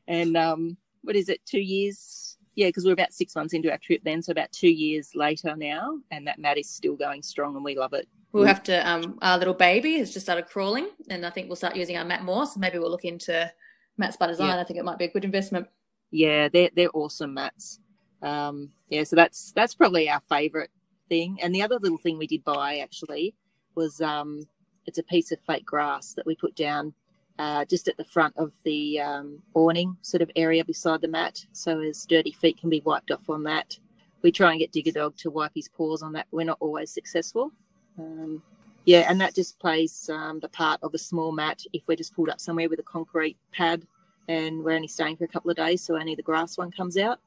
And 0.08 0.36
um, 0.36 0.78
what 1.04 1.16
is 1.16 1.30
it? 1.30 1.46
Two 1.46 1.62
years? 1.62 2.29
Yeah, 2.60 2.68
because 2.68 2.84
we're 2.84 2.92
about 2.92 3.14
six 3.14 3.38
months 3.38 3.54
into 3.54 3.72
our 3.72 3.78
trip 3.78 4.02
then, 4.04 4.22
so 4.22 4.32
about 4.32 4.52
two 4.52 4.68
years 4.68 5.16
later 5.16 5.56
now, 5.56 5.98
and 6.12 6.28
that 6.28 6.40
mat 6.40 6.58
is 6.58 6.70
still 6.70 6.98
going 6.98 7.22
strong, 7.22 7.56
and 7.56 7.64
we 7.64 7.78
love 7.78 7.94
it. 7.94 8.06
we'll 8.34 8.44
have 8.44 8.64
to. 8.64 8.86
Um, 8.86 9.18
our 9.22 9.38
little 9.38 9.54
baby 9.54 9.98
has 10.00 10.12
just 10.12 10.26
started 10.26 10.46
crawling, 10.46 10.90
and 11.10 11.26
I 11.26 11.30
think 11.30 11.48
we'll 11.48 11.56
start 11.56 11.78
using 11.78 11.96
our 11.96 12.04
mat 12.04 12.26
more. 12.26 12.46
So 12.46 12.60
maybe 12.60 12.78
we'll 12.78 12.92
look 12.92 13.06
into 13.06 13.50
mats 13.98 14.18
by 14.18 14.28
design. 14.28 14.50
Yeah. 14.50 14.60
I 14.60 14.66
think 14.66 14.78
it 14.78 14.84
might 14.84 14.98
be 14.98 15.06
a 15.06 15.10
good 15.10 15.24
investment. 15.24 15.70
Yeah, 16.12 16.50
they're 16.50 16.70
they're 16.76 16.90
awesome 16.94 17.34
mats. 17.34 17.80
Um, 18.22 18.70
yeah, 18.90 19.06
so 19.06 19.16
that's 19.16 19.54
that's 19.54 19.74
probably 19.74 20.10
our 20.10 20.20
favourite 20.28 20.70
thing. 21.08 21.38
And 21.42 21.56
the 21.56 21.62
other 21.62 21.80
little 21.80 21.98
thing 21.98 22.18
we 22.18 22.28
did 22.28 22.44
buy 22.44 22.80
actually 22.80 23.36
was 23.76 24.02
um, 24.02 24.46
it's 24.86 24.98
a 24.98 25.04
piece 25.04 25.32
of 25.32 25.40
fake 25.48 25.66
grass 25.66 26.12
that 26.16 26.26
we 26.26 26.36
put 26.36 26.58
down 26.58 26.94
uh, 27.40 27.66
just 27.66 27.88
at 27.88 27.98
the 27.98 28.04
front 28.04 28.36
of 28.38 28.52
the 28.64 29.00
um, 29.00 29.42
awning 29.54 29.98
sort 30.02 30.22
of 30.22 30.30
area 30.36 30.64
beside 30.64 31.02
the 31.02 31.08
mat, 31.08 31.44
so 31.54 31.80
his 31.80 32.06
dirty 32.06 32.32
feet 32.32 32.60
can 32.60 32.70
be 32.70 32.82
wiped 32.82 33.12
off 33.12 33.30
on 33.30 33.44
that. 33.44 33.80
We 34.22 34.32
try 34.32 34.52
and 34.52 34.60
get 34.60 34.74
Digger 34.74 34.92
Dog 34.92 35.16
to 35.18 35.32
wipe 35.32 35.54
his 35.56 35.70
paws 35.70 36.04
on 36.04 36.12
that. 36.14 36.28
We're 36.32 36.46
not 36.46 36.58
always 36.60 36.92
successful. 36.92 37.52
Um, 37.98 38.44
yeah, 38.86 39.10
and 39.10 39.20
that 39.22 39.34
just 39.34 39.58
plays 39.60 40.10
um, 40.12 40.40
the 40.42 40.50
part 40.50 40.82
of 40.84 40.94
a 40.94 40.98
small 40.98 41.32
mat 41.32 41.64
if 41.74 41.88
we're 41.88 41.96
just 41.96 42.14
pulled 42.14 42.30
up 42.30 42.42
somewhere 42.42 42.68
with 42.70 42.80
a 42.80 42.84
concrete 42.84 43.38
pad 43.54 43.86
and 44.28 44.64
we're 44.64 44.74
only 44.76 44.88
staying 44.88 45.16
for 45.18 45.24
a 45.24 45.28
couple 45.28 45.50
of 45.50 45.58
days, 45.58 45.82
so 45.82 45.98
only 45.98 46.16
the 46.16 46.22
grass 46.22 46.58
one 46.58 46.72
comes 46.72 46.98
out. 46.98 47.20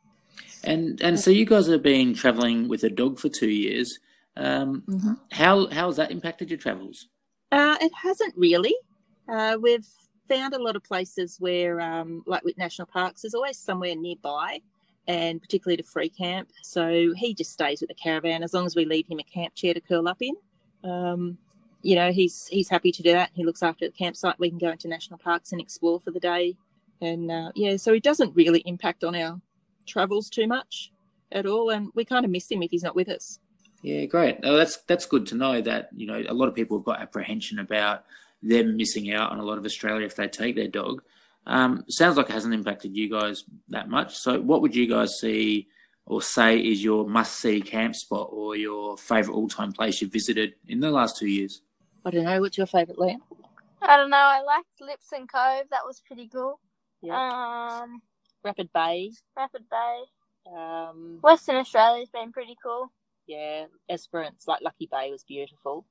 And 0.65 1.01
and 1.03 1.19
so 1.19 1.31
you 1.31 1.45
guys 1.45 1.67
have 1.67 1.83
been 1.83 2.15
travelling 2.15 2.69
with 2.69 2.85
a 2.85 2.91
dog 2.91 3.19
for 3.19 3.29
two 3.29 3.51
years. 3.51 3.99
Um, 4.37 4.83
Mm-hmm. 4.89 5.13
how 5.31 5.67
how 5.69 5.87
has 5.87 5.97
that 5.97 6.11
impacted 6.11 6.49
your 6.51 6.59
travels? 6.59 7.09
Uh, 7.51 7.77
it 7.81 7.93
hasn't 7.95 8.35
really. 8.37 8.75
Uh, 9.29 9.57
we've 9.61 9.87
found 10.29 10.55
a 10.55 10.63
lot 10.63 10.77
of 10.77 10.83
places 10.83 11.37
where, 11.39 11.81
um, 11.81 12.23
like 12.27 12.45
with 12.45 12.59
national 12.59 12.87
parks, 12.87 13.23
there's 13.23 13.35
always 13.35 13.59
somewhere 13.59 13.95
nearby, 13.95 14.61
and 15.07 15.41
particularly 15.41 15.77
to 15.77 15.83
free 15.83 16.09
camp. 16.09 16.51
So 16.63 17.13
he 17.17 17.35
just 17.35 17.53
stays 17.53 17.81
with 17.81 17.89
the 17.89 17.95
caravan 17.95 18.43
as 18.43 18.55
long 18.55 18.67
as 18.67 18.77
we 18.77 18.85
leave 18.85 19.07
him 19.07 19.19
a 19.19 19.25
camp 19.25 19.55
chair 19.55 19.75
to 19.75 19.81
curl 19.81 20.09
up 20.09 20.23
in. 20.23 20.35
Um, 20.85 21.39
you 21.83 21.97
know, 21.97 22.13
he's 22.13 22.47
he's 22.47 22.69
happy 22.69 22.93
to 22.93 23.03
do 23.03 23.13
that. 23.13 23.31
He 23.35 23.45
looks 23.45 23.63
after 23.63 23.87
the 23.87 23.93
campsite. 23.93 24.39
We 24.39 24.51
can 24.51 24.59
go 24.59 24.71
into 24.71 24.89
national 24.89 25.19
parks 25.19 25.53
and 25.53 25.61
explore 25.61 25.99
for 26.01 26.13
the 26.13 26.21
day, 26.21 26.57
and 27.01 27.31
uh, 27.31 27.53
yeah, 27.55 27.77
so 27.77 27.93
it 27.93 28.03
doesn't 28.03 28.35
really 28.37 28.61
impact 28.61 29.03
on 29.03 29.17
our 29.17 29.41
travels 29.87 30.31
too 30.31 30.47
much 30.47 30.93
at 31.33 31.45
all. 31.45 31.71
And 31.71 31.91
we 31.95 32.05
kind 32.05 32.25
of 32.25 32.31
miss 32.31 32.51
him 32.51 32.63
if 32.63 32.71
he's 32.71 32.85
not 32.85 32.95
with 32.95 33.09
us. 33.09 33.41
Yeah, 33.83 34.05
great. 34.05 34.41
That's 34.43 34.77
that's 34.87 35.07
good 35.07 35.27
to 35.29 35.35
know 35.35 35.61
that 35.61 35.89
you 35.95 36.07
know 36.07 36.23
a 36.29 36.35
lot 36.35 36.49
of 36.49 36.55
people 36.55 36.79
have 36.79 36.85
got 36.85 37.01
apprehension 37.01 37.59
about 37.59 38.05
them 38.43 38.77
missing 38.77 39.13
out 39.13 39.31
on 39.31 39.39
a 39.39 39.45
lot 39.45 39.59
of 39.59 39.65
Australia 39.65 40.07
if 40.07 40.17
they 40.17 40.29
take 40.29 40.57
their 40.57 40.69
dog. 40.69 41.03
Um, 41.47 41.85
sounds 41.89 42.17
like 42.17 42.29
it 42.29 42.33
hasn't 42.33 42.55
impacted 42.55 42.97
you 42.97 43.11
guys 43.11 43.45
that 43.69 43.89
much. 43.89 44.17
So, 44.17 44.41
what 44.41 44.63
would 44.63 44.75
you 44.75 44.87
guys 44.89 45.19
see 45.19 45.69
or 46.07 46.23
say 46.23 46.59
is 46.59 46.83
your 46.83 47.09
must-see 47.09 47.61
camp 47.63 47.95
spot 47.95 48.29
or 48.33 48.57
your 48.57 48.97
favourite 48.97 49.37
all-time 49.37 49.73
place 49.73 50.01
you've 50.01 50.13
visited 50.13 50.55
in 50.69 50.81
the 50.81 50.91
last 50.91 51.17
two 51.17 51.29
years? 51.29 51.63
I 52.05 52.11
don't 52.11 52.25
know. 52.25 52.41
What's 52.41 52.59
your 52.59 52.67
favourite, 52.67 52.99
Liam? 52.99 53.21
I 53.81 53.97
don't 53.97 54.11
know. 54.11 54.17
I 54.17 54.41
liked 54.43 54.81
Lipson 54.81 55.27
Cove. 55.33 55.67
That 55.71 55.85
was 55.87 56.01
pretty 56.07 56.29
cool. 56.29 56.61
Yeah. 57.03 57.81
Um, 57.83 58.03
Rapid 58.45 58.71
Bay. 58.73 59.11
Rapid 59.37 59.63
Bay. 59.71 60.03
Um, 60.57 61.19
Western 61.23 61.57
Australia's 61.57 62.11
been 62.11 62.33
pretty 62.33 62.57
cool. 62.63 62.91
yeah, 63.27 63.67
Esperance, 63.89 64.45
like 64.49 64.61
Lucky 64.63 64.89
Bay, 64.91 65.11
was 65.11 65.25
beautiful. 65.25 65.87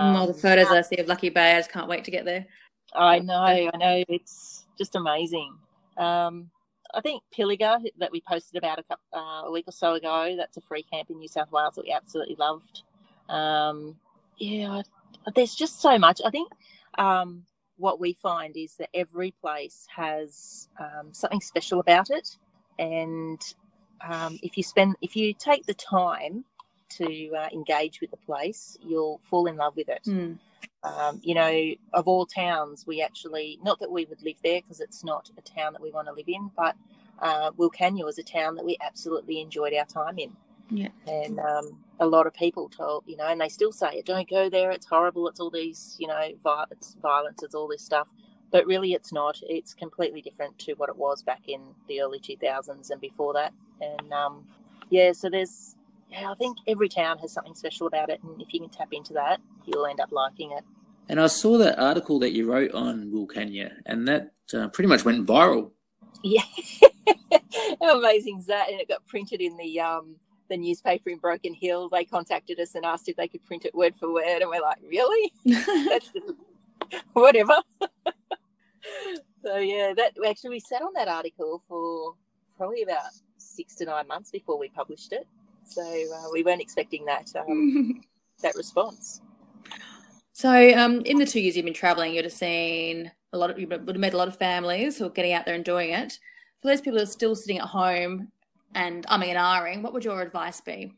Mm, 0.00 0.16
all 0.16 0.26
the 0.26 0.32
Um, 0.32 0.38
photos 0.38 0.66
I 0.68 0.82
see 0.82 0.96
of 0.96 1.08
Lucky 1.08 1.28
Bay, 1.28 1.54
I 1.54 1.58
just 1.58 1.70
can't 1.70 1.88
wait 1.88 2.04
to 2.04 2.10
get 2.10 2.24
there. 2.24 2.46
I 2.94 3.18
know, 3.18 3.34
I 3.34 3.76
know. 3.76 4.04
It's 4.08 4.66
just 4.78 4.94
amazing. 4.94 5.54
Um, 5.96 6.50
I 6.94 7.00
think 7.00 7.22
Pilliga 7.36 7.82
that 7.98 8.12
we 8.12 8.20
posted 8.20 8.56
about 8.56 8.78
a, 8.78 8.82
couple, 8.84 9.04
uh, 9.12 9.46
a 9.46 9.50
week 9.50 9.66
or 9.66 9.72
so 9.72 9.94
ago. 9.94 10.34
That's 10.36 10.56
a 10.56 10.60
free 10.60 10.84
camp 10.84 11.10
in 11.10 11.18
New 11.18 11.28
South 11.28 11.50
Wales 11.50 11.74
that 11.74 11.84
we 11.84 11.92
absolutely 11.92 12.36
loved. 12.36 12.82
Um, 13.28 13.96
yeah, 14.38 14.82
I, 15.26 15.30
there's 15.34 15.54
just 15.54 15.80
so 15.80 15.98
much. 15.98 16.20
I 16.24 16.30
think 16.30 16.52
um, 16.98 17.44
what 17.76 17.98
we 17.98 18.12
find 18.12 18.56
is 18.56 18.76
that 18.76 18.90
every 18.94 19.32
place 19.32 19.86
has 19.94 20.68
um, 20.78 21.12
something 21.12 21.40
special 21.40 21.80
about 21.80 22.10
it, 22.10 22.36
and 22.78 23.40
um, 24.08 24.38
if 24.42 24.56
you 24.56 24.62
spend, 24.62 24.96
if 25.02 25.16
you 25.16 25.34
take 25.34 25.66
the 25.66 25.74
time 25.74 26.44
to 26.98 27.30
uh, 27.34 27.48
engage 27.52 28.00
with 28.00 28.10
the 28.10 28.16
place, 28.18 28.76
you'll 28.82 29.20
fall 29.24 29.46
in 29.46 29.56
love 29.56 29.76
with 29.76 29.88
it 29.88 30.02
Mm. 30.06 30.38
um, 30.82 31.20
you 31.22 31.34
know, 31.34 31.74
of 31.92 32.06
all 32.08 32.26
towns, 32.26 32.86
we 32.86 33.00
actually, 33.02 33.58
not 33.62 33.80
that 33.80 33.90
we 33.90 34.04
would 34.04 34.22
live 34.22 34.36
there 34.44 34.60
because 34.60 34.80
it's 34.80 35.02
not 35.02 35.30
a 35.38 35.42
town 35.42 35.72
that 35.72 35.82
we 35.82 35.90
want 35.90 36.08
to 36.08 36.12
live 36.12 36.28
in, 36.28 36.50
but 36.56 36.76
uh, 37.20 37.50
Wilcannia 37.52 38.04
was 38.04 38.18
a 38.18 38.22
town 38.22 38.54
that 38.56 38.64
we 38.64 38.76
absolutely 38.84 39.40
enjoyed 39.40 39.72
our 39.74 39.86
time 39.86 40.18
in. 40.18 40.32
Yeah. 40.70 40.88
And 41.06 41.38
um, 41.38 41.78
a 42.00 42.06
lot 42.06 42.26
of 42.26 42.34
people 42.34 42.68
told, 42.68 43.04
you 43.06 43.16
know, 43.16 43.26
and 43.28 43.40
they 43.40 43.48
still 43.48 43.72
say 43.72 43.92
it, 43.94 44.06
don't 44.06 44.28
go 44.28 44.48
there, 44.50 44.70
it's 44.70 44.86
horrible, 44.86 45.28
it's 45.28 45.40
all 45.40 45.50
these, 45.50 45.96
you 45.98 46.06
know, 46.06 46.28
vi- 46.42 46.66
it's 46.70 46.94
violence, 47.00 47.42
it's 47.42 47.54
all 47.54 47.68
this 47.68 47.82
stuff. 47.84 48.08
But 48.50 48.66
really, 48.66 48.92
it's 48.92 49.12
not. 49.12 49.40
It's 49.42 49.74
completely 49.74 50.22
different 50.22 50.58
to 50.60 50.74
what 50.74 50.88
it 50.88 50.96
was 50.96 51.22
back 51.22 51.48
in 51.48 51.60
the 51.88 52.00
early 52.02 52.20
2000s 52.20 52.90
and 52.90 53.00
before 53.00 53.32
that. 53.34 53.52
And 53.80 54.12
um, 54.12 54.46
yeah, 54.90 55.12
so 55.12 55.28
there's, 55.28 55.74
yeah, 56.10 56.30
I 56.30 56.34
think 56.34 56.58
every 56.66 56.88
town 56.88 57.18
has 57.18 57.32
something 57.32 57.54
special 57.54 57.86
about 57.86 58.10
it. 58.10 58.20
And 58.22 58.40
if 58.40 58.52
you 58.52 58.60
can 58.60 58.68
tap 58.68 58.88
into 58.92 59.12
that, 59.14 59.40
you'll 59.66 59.86
end 59.86 60.00
up 60.00 60.12
liking 60.12 60.52
it. 60.52 60.64
And 61.08 61.20
I 61.20 61.26
saw 61.26 61.58
that 61.58 61.78
article 61.78 62.18
that 62.20 62.32
you 62.32 62.50
wrote 62.50 62.72
on 62.72 63.10
Wilcannia, 63.10 63.72
and 63.86 64.08
that 64.08 64.32
uh, 64.54 64.68
pretty 64.68 64.88
much 64.88 65.04
went 65.04 65.26
viral. 65.26 65.70
Yeah, 66.22 66.42
how 67.80 67.98
amazing 67.98 68.38
is 68.38 68.46
that? 68.46 68.70
And 68.70 68.80
it 68.80 68.88
got 68.88 69.06
printed 69.06 69.42
in 69.42 69.56
the 69.58 69.80
um 69.80 70.16
the 70.48 70.56
newspaper 70.56 71.10
in 71.10 71.18
Broken 71.18 71.54
Hill. 71.54 71.88
They 71.88 72.04
contacted 72.04 72.58
us 72.60 72.74
and 72.74 72.84
asked 72.84 73.08
if 73.08 73.16
they 73.16 73.28
could 73.28 73.44
print 73.44 73.64
it 73.64 73.74
word 73.74 73.94
for 73.96 74.12
word, 74.12 74.40
and 74.40 74.48
we're 74.48 74.62
like, 74.62 74.78
really? 74.88 75.32
That's 75.44 76.10
whatever. 77.12 77.56
so 79.44 79.56
yeah, 79.58 79.92
that 79.94 80.12
actually 80.26 80.50
we 80.50 80.60
sat 80.60 80.82
on 80.82 80.92
that 80.94 81.08
article 81.08 81.62
for 81.68 82.14
probably 82.56 82.82
about 82.82 83.02
six 83.36 83.74
to 83.76 83.84
nine 83.84 84.06
months 84.06 84.30
before 84.30 84.58
we 84.58 84.68
published 84.68 85.12
it. 85.12 85.26
So 85.64 85.82
uh, 85.82 86.28
we 86.32 86.42
weren't 86.42 86.60
expecting 86.60 87.04
that 87.06 87.30
um, 87.36 88.02
that 88.42 88.54
response. 88.54 89.20
So, 90.32 90.76
um, 90.76 91.00
in 91.02 91.18
the 91.18 91.26
two 91.26 91.40
years 91.40 91.56
you've 91.56 91.64
been 91.64 91.74
traveling, 91.74 92.14
you'd 92.14 92.24
have 92.24 92.32
seen 92.32 93.12
a 93.32 93.38
lot 93.38 93.50
of, 93.50 93.58
you 93.58 93.68
would 93.68 93.86
have 93.88 93.96
met 93.98 94.14
a 94.14 94.16
lot 94.16 94.26
of 94.26 94.36
families 94.36 94.98
who 94.98 95.06
are 95.06 95.10
getting 95.10 95.32
out 95.32 95.44
there 95.44 95.54
and 95.54 95.64
doing 95.64 95.90
it. 95.90 96.18
For 96.60 96.68
those 96.68 96.80
people 96.80 96.98
who 96.98 97.04
are 97.04 97.06
still 97.06 97.36
sitting 97.36 97.58
at 97.58 97.66
home 97.66 98.32
and 98.74 99.06
umming 99.06 99.28
and 99.28 99.38
ahhing, 99.38 99.82
what 99.82 99.92
would 99.92 100.04
your 100.04 100.20
advice 100.22 100.60
be? 100.60 100.92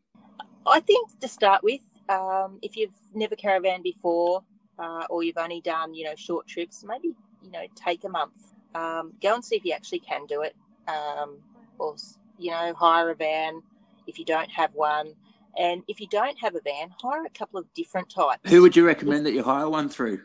I 0.66 0.80
think 0.80 1.20
to 1.20 1.28
start 1.28 1.62
with, 1.62 1.82
um, 2.08 2.58
if 2.62 2.76
you've 2.76 2.94
never 3.14 3.36
caravan 3.36 3.82
before, 3.82 4.42
uh, 4.78 5.04
or 5.10 5.22
you've 5.22 5.38
only 5.38 5.60
done 5.60 5.94
you 5.94 6.04
know 6.04 6.14
short 6.16 6.46
trips, 6.46 6.84
maybe 6.86 7.14
you 7.42 7.50
know 7.50 7.64
take 7.74 8.04
a 8.04 8.08
month, 8.08 8.54
um, 8.74 9.12
go 9.22 9.34
and 9.34 9.44
see 9.44 9.56
if 9.56 9.64
you 9.64 9.72
actually 9.72 10.00
can 10.00 10.26
do 10.26 10.42
it, 10.42 10.56
um, 10.88 11.38
or 11.78 11.94
you 12.38 12.50
know 12.50 12.74
hire 12.74 13.10
a 13.10 13.14
van 13.14 13.62
if 14.06 14.18
you 14.18 14.24
don't 14.24 14.50
have 14.50 14.74
one, 14.74 15.14
and 15.58 15.82
if 15.88 16.00
you 16.00 16.06
don't 16.08 16.38
have 16.38 16.54
a 16.54 16.60
van, 16.60 16.90
hire 17.00 17.24
a 17.24 17.30
couple 17.30 17.58
of 17.58 17.72
different 17.74 18.10
types. 18.10 18.48
Who 18.50 18.62
would 18.62 18.76
you 18.76 18.86
recommend 18.86 19.24
that 19.26 19.32
you 19.32 19.42
hire 19.42 19.68
one 19.68 19.88
through? 19.88 20.20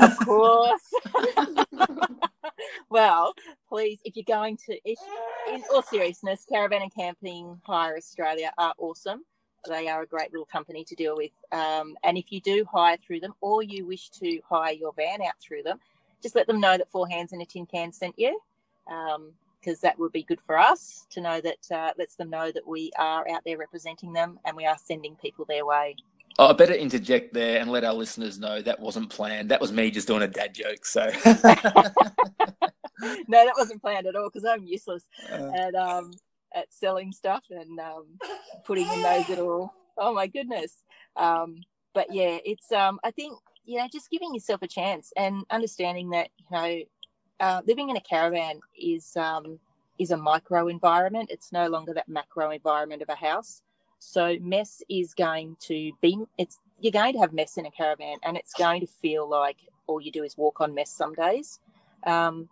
Of 0.00 0.18
course. 0.18 0.82
well, 2.90 3.34
please, 3.68 4.00
if 4.04 4.16
you're 4.16 4.24
going 4.26 4.56
to, 4.66 4.78
if, 4.84 4.98
in 5.52 5.62
all 5.72 5.82
seriousness, 5.82 6.44
Caravan 6.48 6.82
and 6.82 6.94
Camping 6.94 7.60
Hire 7.64 7.96
Australia 7.96 8.52
are 8.58 8.74
awesome. 8.78 9.24
They 9.68 9.88
are 9.88 10.02
a 10.02 10.06
great 10.06 10.32
little 10.32 10.46
company 10.46 10.84
to 10.84 10.94
deal 10.94 11.16
with. 11.16 11.32
Um, 11.52 11.96
and 12.04 12.16
if 12.16 12.30
you 12.30 12.40
do 12.40 12.64
hire 12.70 12.96
through 12.96 13.20
them 13.20 13.34
or 13.40 13.62
you 13.62 13.86
wish 13.86 14.10
to 14.10 14.40
hire 14.48 14.72
your 14.72 14.92
van 14.92 15.22
out 15.22 15.34
through 15.40 15.62
them, 15.62 15.78
just 16.22 16.34
let 16.34 16.46
them 16.46 16.60
know 16.60 16.76
that 16.76 16.90
Four 16.90 17.08
Hands 17.08 17.32
in 17.32 17.40
a 17.40 17.46
Tin 17.46 17.66
Can 17.66 17.92
sent 17.92 18.18
you. 18.18 18.40
Because 19.66 19.80
that 19.80 19.98
would 19.98 20.12
be 20.12 20.22
good 20.22 20.40
for 20.46 20.56
us 20.58 21.06
to 21.10 21.20
know 21.20 21.40
that, 21.40 21.58
uh, 21.72 21.92
lets 21.98 22.14
them 22.16 22.30
know 22.30 22.52
that 22.52 22.66
we 22.68 22.92
are 22.98 23.28
out 23.28 23.42
there 23.44 23.58
representing 23.58 24.12
them 24.12 24.38
and 24.44 24.56
we 24.56 24.64
are 24.64 24.78
sending 24.78 25.16
people 25.16 25.44
their 25.44 25.66
way. 25.66 25.96
Oh, 26.38 26.48
I 26.48 26.52
better 26.52 26.74
interject 26.74 27.34
there 27.34 27.60
and 27.60 27.68
let 27.70 27.82
our 27.84 27.94
listeners 27.94 28.38
know 28.38 28.62
that 28.62 28.78
wasn't 28.78 29.10
planned. 29.10 29.50
That 29.50 29.60
was 29.60 29.72
me 29.72 29.90
just 29.90 30.06
doing 30.06 30.22
a 30.22 30.28
dad 30.28 30.54
joke. 30.54 30.86
So, 30.86 31.10
no, 31.24 31.34
that 33.44 33.54
wasn't 33.58 33.82
planned 33.82 34.06
at 34.06 34.16
all 34.16 34.28
because 34.28 34.44
I'm 34.44 34.64
useless 34.64 35.04
Uh, 35.32 35.50
at 35.54 35.74
um 35.74 36.12
at 36.54 36.72
selling 36.72 37.12
stuff 37.12 37.44
and 37.50 37.78
um 37.80 38.06
putting 38.64 38.86
in 38.92 39.02
those 39.02 39.28
little 39.28 39.72
oh 39.98 40.14
my 40.14 40.26
goodness. 40.26 40.82
Um 41.16 41.60
but 41.94 42.12
yeah, 42.12 42.38
it's 42.44 42.70
um 42.72 42.98
I 43.04 43.10
think 43.10 43.38
you 43.64 43.78
know 43.78 43.88
just 43.92 44.10
giving 44.10 44.34
yourself 44.34 44.62
a 44.62 44.68
chance 44.68 45.12
and 45.16 45.44
understanding 45.50 46.10
that 46.10 46.30
you 46.38 46.46
know 46.56 46.80
uh, 47.40 47.62
living 47.66 47.90
in 47.90 47.96
a 47.96 48.00
caravan 48.00 48.60
is 48.78 49.16
um 49.16 49.58
is 49.98 50.10
a 50.10 50.16
micro 50.16 50.68
environment. 50.68 51.30
It's 51.30 51.52
no 51.52 51.68
longer 51.68 51.94
that 51.94 52.08
macro 52.08 52.50
environment 52.50 53.02
of 53.02 53.08
a 53.08 53.14
house. 53.14 53.62
So 53.98 54.36
mess 54.40 54.82
is 54.88 55.14
going 55.14 55.56
to 55.60 55.92
be 56.00 56.18
it's 56.38 56.58
you're 56.80 56.92
going 56.92 57.14
to 57.14 57.20
have 57.20 57.32
mess 57.32 57.56
in 57.56 57.66
a 57.66 57.70
caravan 57.70 58.18
and 58.22 58.36
it's 58.36 58.52
going 58.54 58.80
to 58.80 58.86
feel 58.86 59.28
like 59.28 59.56
all 59.86 60.00
you 60.00 60.12
do 60.12 60.24
is 60.24 60.36
walk 60.36 60.60
on 60.60 60.74
mess 60.74 60.90
some 60.90 61.14
days. 61.14 61.60
Um, 62.04 62.48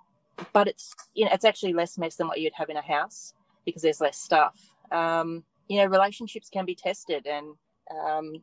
but 0.52 0.68
it's 0.68 0.94
you 1.14 1.24
know 1.24 1.30
it's 1.32 1.44
actually 1.44 1.72
less 1.72 1.98
mess 1.98 2.16
than 2.16 2.28
what 2.28 2.40
you'd 2.40 2.54
have 2.54 2.70
in 2.70 2.76
a 2.76 2.82
house 2.82 3.34
because 3.64 3.82
there's 3.82 4.00
less 4.00 4.18
stuff. 4.18 4.58
Um, 4.90 5.44
you 5.68 5.78
know, 5.78 5.86
relationships 5.86 6.50
can 6.50 6.66
be 6.66 6.74
tested, 6.74 7.26
and 7.26 7.54
um, 7.90 8.34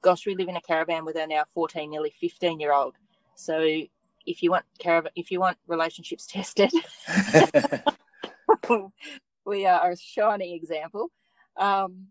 gosh, 0.00 0.26
we 0.26 0.34
live 0.34 0.48
in 0.48 0.56
a 0.56 0.60
caravan 0.60 1.04
with 1.04 1.16
our 1.16 1.26
now 1.26 1.44
14, 1.52 1.90
nearly 1.90 2.12
15 2.18 2.58
year 2.58 2.72
old. 2.72 2.94
So 3.34 3.82
if 4.26 4.42
you 4.42 4.50
want 4.50 4.64
caravan, 4.78 5.12
if 5.16 5.30
you 5.30 5.40
want 5.40 5.58
relationships 5.66 6.26
tested, 6.30 6.72
we 9.46 9.66
are 9.66 9.90
a 9.90 9.96
shining 9.96 10.54
example. 10.54 11.10
Um, 11.56 12.08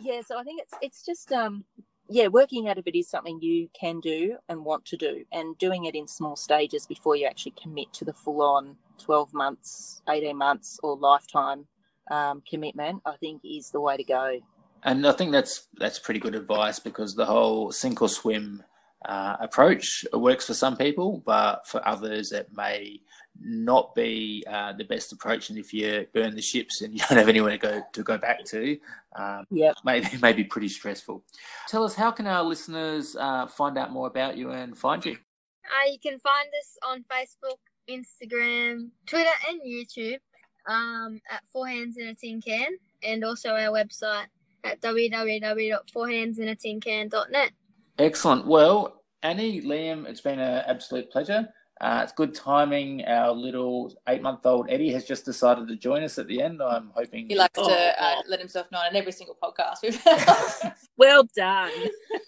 yeah, 0.00 0.20
so 0.26 0.38
I 0.38 0.42
think 0.42 0.62
it's 0.62 0.74
it's 0.80 1.04
just 1.04 1.32
um, 1.32 1.64
yeah, 2.08 2.28
working 2.28 2.68
out 2.68 2.78
if 2.78 2.86
it 2.86 2.98
is 2.98 3.08
something 3.08 3.40
you 3.40 3.68
can 3.78 4.00
do 4.00 4.36
and 4.48 4.64
want 4.64 4.84
to 4.86 4.96
do, 4.96 5.24
and 5.32 5.56
doing 5.58 5.84
it 5.84 5.94
in 5.94 6.06
small 6.06 6.36
stages 6.36 6.86
before 6.86 7.16
you 7.16 7.26
actually 7.26 7.54
commit 7.60 7.92
to 7.94 8.04
the 8.04 8.12
full 8.12 8.42
on 8.42 8.76
twelve 8.98 9.32
months, 9.32 10.02
eighteen 10.08 10.36
months, 10.36 10.78
or 10.82 10.96
lifetime 10.96 11.66
um, 12.10 12.42
commitment. 12.48 13.02
I 13.06 13.16
think 13.16 13.42
is 13.44 13.70
the 13.70 13.80
way 13.80 13.96
to 13.96 14.04
go. 14.04 14.40
And 14.84 15.06
I 15.06 15.12
think 15.12 15.32
that's 15.32 15.68
that's 15.74 15.98
pretty 15.98 16.20
good 16.20 16.34
advice 16.34 16.78
because 16.78 17.14
the 17.14 17.26
whole 17.26 17.70
sink 17.70 18.02
or 18.02 18.08
swim 18.08 18.64
uh, 19.04 19.36
approach 19.40 20.04
works 20.12 20.46
for 20.46 20.54
some 20.54 20.76
people, 20.76 21.22
but 21.24 21.66
for 21.66 21.86
others 21.86 22.32
it 22.32 22.48
may 22.56 23.00
not 23.40 23.94
be 23.94 24.44
uh, 24.48 24.72
the 24.74 24.84
best 24.84 25.12
approach. 25.12 25.48
And 25.50 25.58
if 25.58 25.72
you 25.72 26.06
burn 26.12 26.34
the 26.34 26.42
ships 26.42 26.82
and 26.82 26.92
you 26.94 27.00
don't 27.08 27.18
have 27.18 27.28
anywhere 27.28 27.52
to 27.52 27.58
go 27.58 27.82
to 27.92 28.02
go 28.02 28.18
back 28.18 28.44
to, 28.46 28.78
um, 29.16 29.44
Yep. 29.50 29.76
maybe 29.84 30.08
may 30.22 30.32
be 30.32 30.44
pretty 30.44 30.68
stressful. 30.68 31.22
Tell 31.68 31.84
us 31.84 31.94
how 31.94 32.10
can 32.10 32.26
our 32.26 32.42
listeners 32.42 33.16
uh, 33.18 33.46
find 33.46 33.78
out 33.78 33.92
more 33.92 34.06
about 34.06 34.36
you 34.36 34.50
and 34.50 34.76
find 34.76 35.04
you? 35.04 35.16
Uh, 35.64 35.90
you 35.90 35.98
can 35.98 36.18
find 36.18 36.48
us 36.60 36.76
on 36.86 37.04
Facebook, 37.10 37.56
Instagram, 37.88 38.90
Twitter, 39.06 39.30
and 39.48 39.60
YouTube 39.62 40.18
um, 40.66 41.20
at 41.30 41.42
Four 41.52 41.68
Hands 41.68 41.96
in 41.96 42.08
a 42.08 42.14
Tin 42.14 42.40
Can, 42.40 42.76
and 43.02 43.24
also 43.24 43.50
our 43.50 43.70
website 43.72 44.26
at 44.64 44.80
www.fourhandsinatincan.net. 44.80 47.50
Excellent. 47.98 48.46
Well, 48.46 49.02
Annie, 49.22 49.60
Liam, 49.62 50.06
it's 50.06 50.20
been 50.20 50.38
an 50.40 50.64
absolute 50.66 51.10
pleasure. 51.10 51.48
Uh, 51.80 52.00
it's 52.02 52.12
good 52.12 52.34
timing. 52.34 53.04
Our 53.06 53.32
little 53.32 53.92
eight-month-old 54.08 54.66
Eddie 54.70 54.92
has 54.92 55.04
just 55.04 55.24
decided 55.24 55.66
to 55.68 55.76
join 55.76 56.02
us 56.04 56.16
at 56.18 56.28
the 56.28 56.40
end. 56.40 56.62
I'm 56.62 56.92
hoping 56.94 57.28
He 57.28 57.34
likes 57.34 57.58
Oh, 57.58 57.68
to 57.68 57.74
uh, 57.74 57.92
wow. 58.14 58.22
let 58.28 58.38
himself 58.38 58.70
know 58.70 58.80
in 58.88 58.94
every 58.94 59.10
single 59.12 59.36
podcast 59.42 59.78
we've 59.82 59.96
had. 60.04 60.74
Well 60.96 61.24
done. 61.36 61.70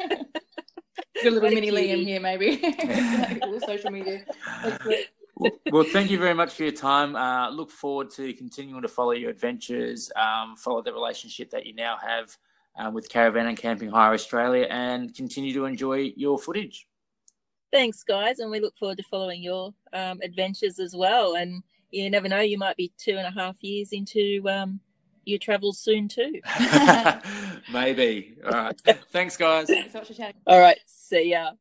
Got 1.22 1.27
a 1.27 1.31
little 1.31 1.50
mini 1.50 1.70
cutie. 1.70 1.88
Liam 1.88 2.05
here, 2.05 2.20
maybe. 2.20 2.61
All 3.42 3.61
social 3.61 3.90
media. 3.90 4.24
Well, 5.37 5.50
well, 5.70 5.85
thank 5.85 6.11
you 6.11 6.18
very 6.18 6.35
much 6.35 6.55
for 6.55 6.64
your 6.64 6.72
time. 6.72 7.14
Uh, 7.16 7.50
look 7.50 7.70
forward 7.70 8.11
to 8.11 8.33
continuing 8.35 8.83
to 8.83 8.88
follow 8.88 9.12
your 9.12 9.31
adventures, 9.31 10.11
um, 10.16 10.57
follow 10.57 10.83
the 10.83 10.92
relationship 10.92 11.50
that 11.50 11.66
you 11.66 11.74
now 11.74 11.96
have 12.05 12.37
um, 12.76 12.94
with 12.94 13.08
Caravan 13.08 13.46
and 13.46 13.56
Camping 13.56 13.90
Hire 13.90 14.14
Australia, 14.14 14.66
and 14.70 15.14
continue 15.14 15.52
to 15.54 15.64
enjoy 15.64 16.12
your 16.16 16.38
footage. 16.38 16.87
Thanks, 17.72 18.02
guys, 18.04 18.38
and 18.38 18.50
we 18.50 18.60
look 18.60 18.76
forward 18.76 18.98
to 18.98 19.04
following 19.04 19.42
your 19.42 19.74
um, 19.92 20.20
adventures 20.22 20.78
as 20.78 20.94
well. 20.94 21.34
And 21.34 21.62
you 21.90 22.08
never 22.10 22.28
know, 22.28 22.40
you 22.40 22.58
might 22.58 22.76
be 22.76 22.92
two 22.98 23.16
and 23.16 23.26
a 23.26 23.30
half 23.30 23.56
years 23.62 23.90
into 23.92 24.42
um, 24.48 24.80
your 25.24 25.38
travels 25.38 25.78
soon 25.78 26.08
too. 26.08 26.40
Maybe. 27.72 28.37
All 28.44 28.50
right. 28.52 28.80
Thanks, 29.10 29.37
guys. 29.37 29.66
Thanks 29.66 29.92
so 29.92 29.98
much 29.98 30.08
for 30.08 30.14
chatting. 30.14 30.40
All 30.46 30.60
right, 30.60 30.78
see 30.87 31.30
ya. 31.30 31.52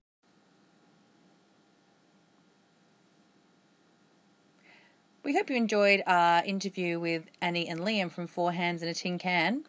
We 5.24 5.34
hope 5.34 5.50
you 5.50 5.56
enjoyed 5.56 6.04
our 6.06 6.44
interview 6.44 7.00
with 7.00 7.24
Annie 7.42 7.70
and 7.70 7.80
Liam 7.80 8.12
from 8.12 8.28
Four 8.28 8.52
Hands 8.52 8.82
in 8.84 8.90
a 8.90 8.94
Tin 8.94 9.18
Can. 9.18 9.64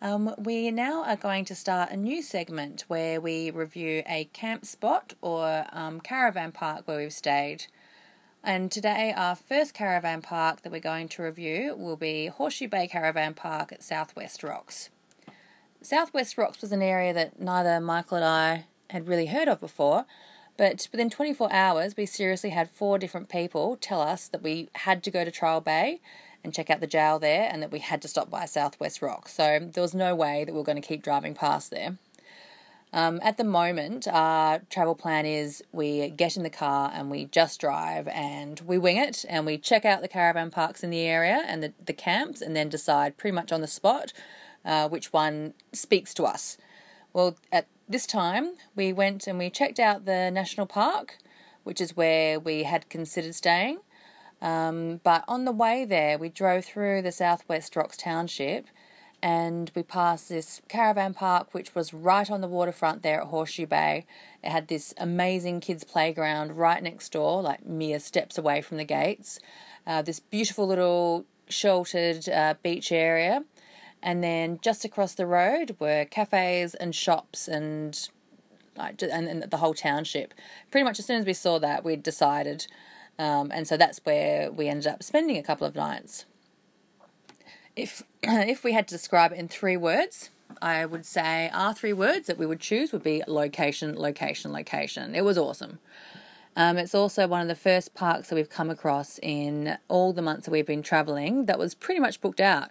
Um, 0.00 0.32
we 0.38 0.70
now 0.70 1.02
are 1.04 1.16
going 1.16 1.44
to 1.46 1.56
start 1.56 1.90
a 1.90 1.96
new 1.96 2.22
segment 2.22 2.84
where 2.86 3.20
we 3.20 3.50
review 3.50 4.04
a 4.06 4.26
camp 4.26 4.64
spot 4.64 5.14
or 5.20 5.66
um, 5.72 6.00
caravan 6.00 6.52
park 6.52 6.86
where 6.86 6.98
we've 6.98 7.12
stayed. 7.12 7.66
And 8.44 8.70
today, 8.70 9.12
our 9.16 9.34
first 9.34 9.74
caravan 9.74 10.22
park 10.22 10.62
that 10.62 10.70
we're 10.70 10.78
going 10.78 11.08
to 11.08 11.24
review 11.24 11.74
will 11.76 11.96
be 11.96 12.28
Horseshoe 12.28 12.68
Bay 12.68 12.86
Caravan 12.86 13.34
Park 13.34 13.72
at 13.72 13.82
Southwest 13.82 14.44
Rocks. 14.44 14.90
Southwest 15.82 16.38
Rocks 16.38 16.60
was 16.60 16.70
an 16.70 16.80
area 16.82 17.12
that 17.12 17.40
neither 17.40 17.80
Michael 17.80 18.18
and 18.18 18.24
I 18.24 18.66
had 18.90 19.08
really 19.08 19.26
heard 19.26 19.48
of 19.48 19.58
before, 19.58 20.06
but 20.56 20.88
within 20.92 21.10
24 21.10 21.52
hours, 21.52 21.96
we 21.96 22.06
seriously 22.06 22.50
had 22.50 22.70
four 22.70 22.98
different 22.98 23.28
people 23.28 23.76
tell 23.76 24.00
us 24.00 24.28
that 24.28 24.42
we 24.44 24.68
had 24.76 25.02
to 25.02 25.10
go 25.10 25.24
to 25.24 25.30
Trial 25.32 25.60
Bay 25.60 26.00
and 26.48 26.54
check 26.54 26.70
out 26.70 26.80
the 26.80 26.86
jail 26.86 27.18
there 27.18 27.46
and 27.52 27.62
that 27.62 27.70
we 27.70 27.78
had 27.78 28.00
to 28.02 28.08
stop 28.08 28.30
by 28.30 28.46
Southwest 28.46 29.02
Rock. 29.02 29.28
So 29.28 29.58
there 29.60 29.82
was 29.82 29.94
no 29.94 30.14
way 30.14 30.44
that 30.44 30.52
we 30.52 30.58
were 30.58 30.64
going 30.64 30.80
to 30.80 30.88
keep 30.88 31.02
driving 31.02 31.34
past 31.34 31.70
there. 31.70 31.98
Um, 32.90 33.20
at 33.22 33.36
the 33.36 33.44
moment, 33.44 34.08
our 34.08 34.60
travel 34.70 34.94
plan 34.94 35.26
is 35.26 35.62
we 35.72 36.08
get 36.08 36.38
in 36.38 36.42
the 36.42 36.48
car 36.50 36.90
and 36.94 37.10
we 37.10 37.26
just 37.26 37.60
drive 37.60 38.08
and 38.08 38.60
we 38.60 38.78
wing 38.78 38.96
it 38.96 39.26
and 39.28 39.44
we 39.44 39.58
check 39.58 39.84
out 39.84 40.00
the 40.00 40.08
caravan 40.08 40.50
parks 40.50 40.82
in 40.82 40.88
the 40.88 41.02
area 41.02 41.42
and 41.46 41.62
the, 41.62 41.74
the 41.84 41.92
camps 41.92 42.40
and 42.40 42.56
then 42.56 42.70
decide 42.70 43.18
pretty 43.18 43.34
much 43.34 43.52
on 43.52 43.60
the 43.60 43.66
spot 43.66 44.14
uh, 44.64 44.88
which 44.88 45.12
one 45.12 45.52
speaks 45.72 46.14
to 46.14 46.24
us. 46.24 46.56
Well, 47.12 47.36
at 47.52 47.66
this 47.86 48.06
time, 48.06 48.52
we 48.74 48.92
went 48.94 49.26
and 49.26 49.38
we 49.38 49.50
checked 49.50 49.78
out 49.78 50.06
the 50.06 50.30
national 50.30 50.66
park, 50.66 51.18
which 51.64 51.82
is 51.82 51.94
where 51.94 52.40
we 52.40 52.62
had 52.62 52.88
considered 52.88 53.34
staying. 53.34 53.80
Um, 54.40 55.00
but 55.02 55.24
on 55.26 55.44
the 55.44 55.52
way 55.52 55.84
there, 55.84 56.18
we 56.18 56.28
drove 56.28 56.64
through 56.64 57.02
the 57.02 57.12
Southwest 57.12 57.74
Rocks 57.74 57.96
Township 57.96 58.66
and 59.20 59.72
we 59.74 59.82
passed 59.82 60.28
this 60.28 60.62
caravan 60.68 61.12
park, 61.12 61.52
which 61.52 61.74
was 61.74 61.92
right 61.92 62.30
on 62.30 62.40
the 62.40 62.46
waterfront 62.46 63.02
there 63.02 63.20
at 63.20 63.28
Horseshoe 63.28 63.66
Bay. 63.66 64.06
It 64.44 64.50
had 64.50 64.68
this 64.68 64.94
amazing 64.96 65.58
kids' 65.58 65.82
playground 65.82 66.56
right 66.56 66.80
next 66.80 67.10
door, 67.10 67.42
like 67.42 67.66
mere 67.66 67.98
steps 67.98 68.38
away 68.38 68.62
from 68.62 68.76
the 68.76 68.84
gates. 68.84 69.40
Uh, 69.84 70.02
this 70.02 70.20
beautiful 70.20 70.68
little 70.68 71.24
sheltered 71.48 72.28
uh, 72.28 72.54
beach 72.62 72.92
area 72.92 73.42
and 74.02 74.22
then 74.22 74.58
just 74.62 74.84
across 74.84 75.14
the 75.14 75.26
road 75.26 75.76
were 75.78 76.04
cafes 76.04 76.74
and 76.74 76.94
shops 76.94 77.48
and 77.48 78.08
like 78.76 79.02
and, 79.02 79.26
and 79.28 79.42
the 79.42 79.56
whole 79.56 79.74
township. 79.74 80.32
Pretty 80.70 80.84
much 80.84 80.98
as 80.98 81.06
soon 81.06 81.18
as 81.18 81.26
we 81.26 81.32
saw 81.32 81.58
that, 81.58 81.84
we 81.84 81.96
decided, 81.96 82.66
um, 83.18 83.50
and 83.52 83.66
so 83.66 83.76
that's 83.76 84.00
where 84.04 84.50
we 84.50 84.68
ended 84.68 84.86
up 84.86 85.02
spending 85.02 85.36
a 85.36 85.42
couple 85.42 85.66
of 85.66 85.74
nights. 85.74 86.24
If 87.74 88.02
if 88.22 88.64
we 88.64 88.72
had 88.72 88.88
to 88.88 88.94
describe 88.94 89.32
it 89.32 89.38
in 89.38 89.48
three 89.48 89.76
words, 89.76 90.30
I 90.62 90.86
would 90.86 91.04
say 91.04 91.50
our 91.52 91.74
three 91.74 91.92
words 91.92 92.26
that 92.26 92.38
we 92.38 92.46
would 92.46 92.60
choose 92.60 92.92
would 92.92 93.02
be 93.02 93.22
location, 93.26 93.98
location, 93.98 94.52
location. 94.52 95.14
It 95.14 95.24
was 95.24 95.38
awesome. 95.38 95.78
Um, 96.56 96.76
it's 96.76 96.94
also 96.94 97.28
one 97.28 97.40
of 97.40 97.48
the 97.48 97.54
first 97.54 97.94
parks 97.94 98.28
that 98.28 98.34
we've 98.34 98.50
come 98.50 98.68
across 98.68 99.20
in 99.22 99.78
all 99.86 100.12
the 100.12 100.22
months 100.22 100.46
that 100.46 100.50
we've 100.50 100.66
been 100.66 100.82
traveling 100.82 101.46
that 101.46 101.58
was 101.58 101.74
pretty 101.74 102.00
much 102.00 102.20
booked 102.20 102.40
out. 102.40 102.70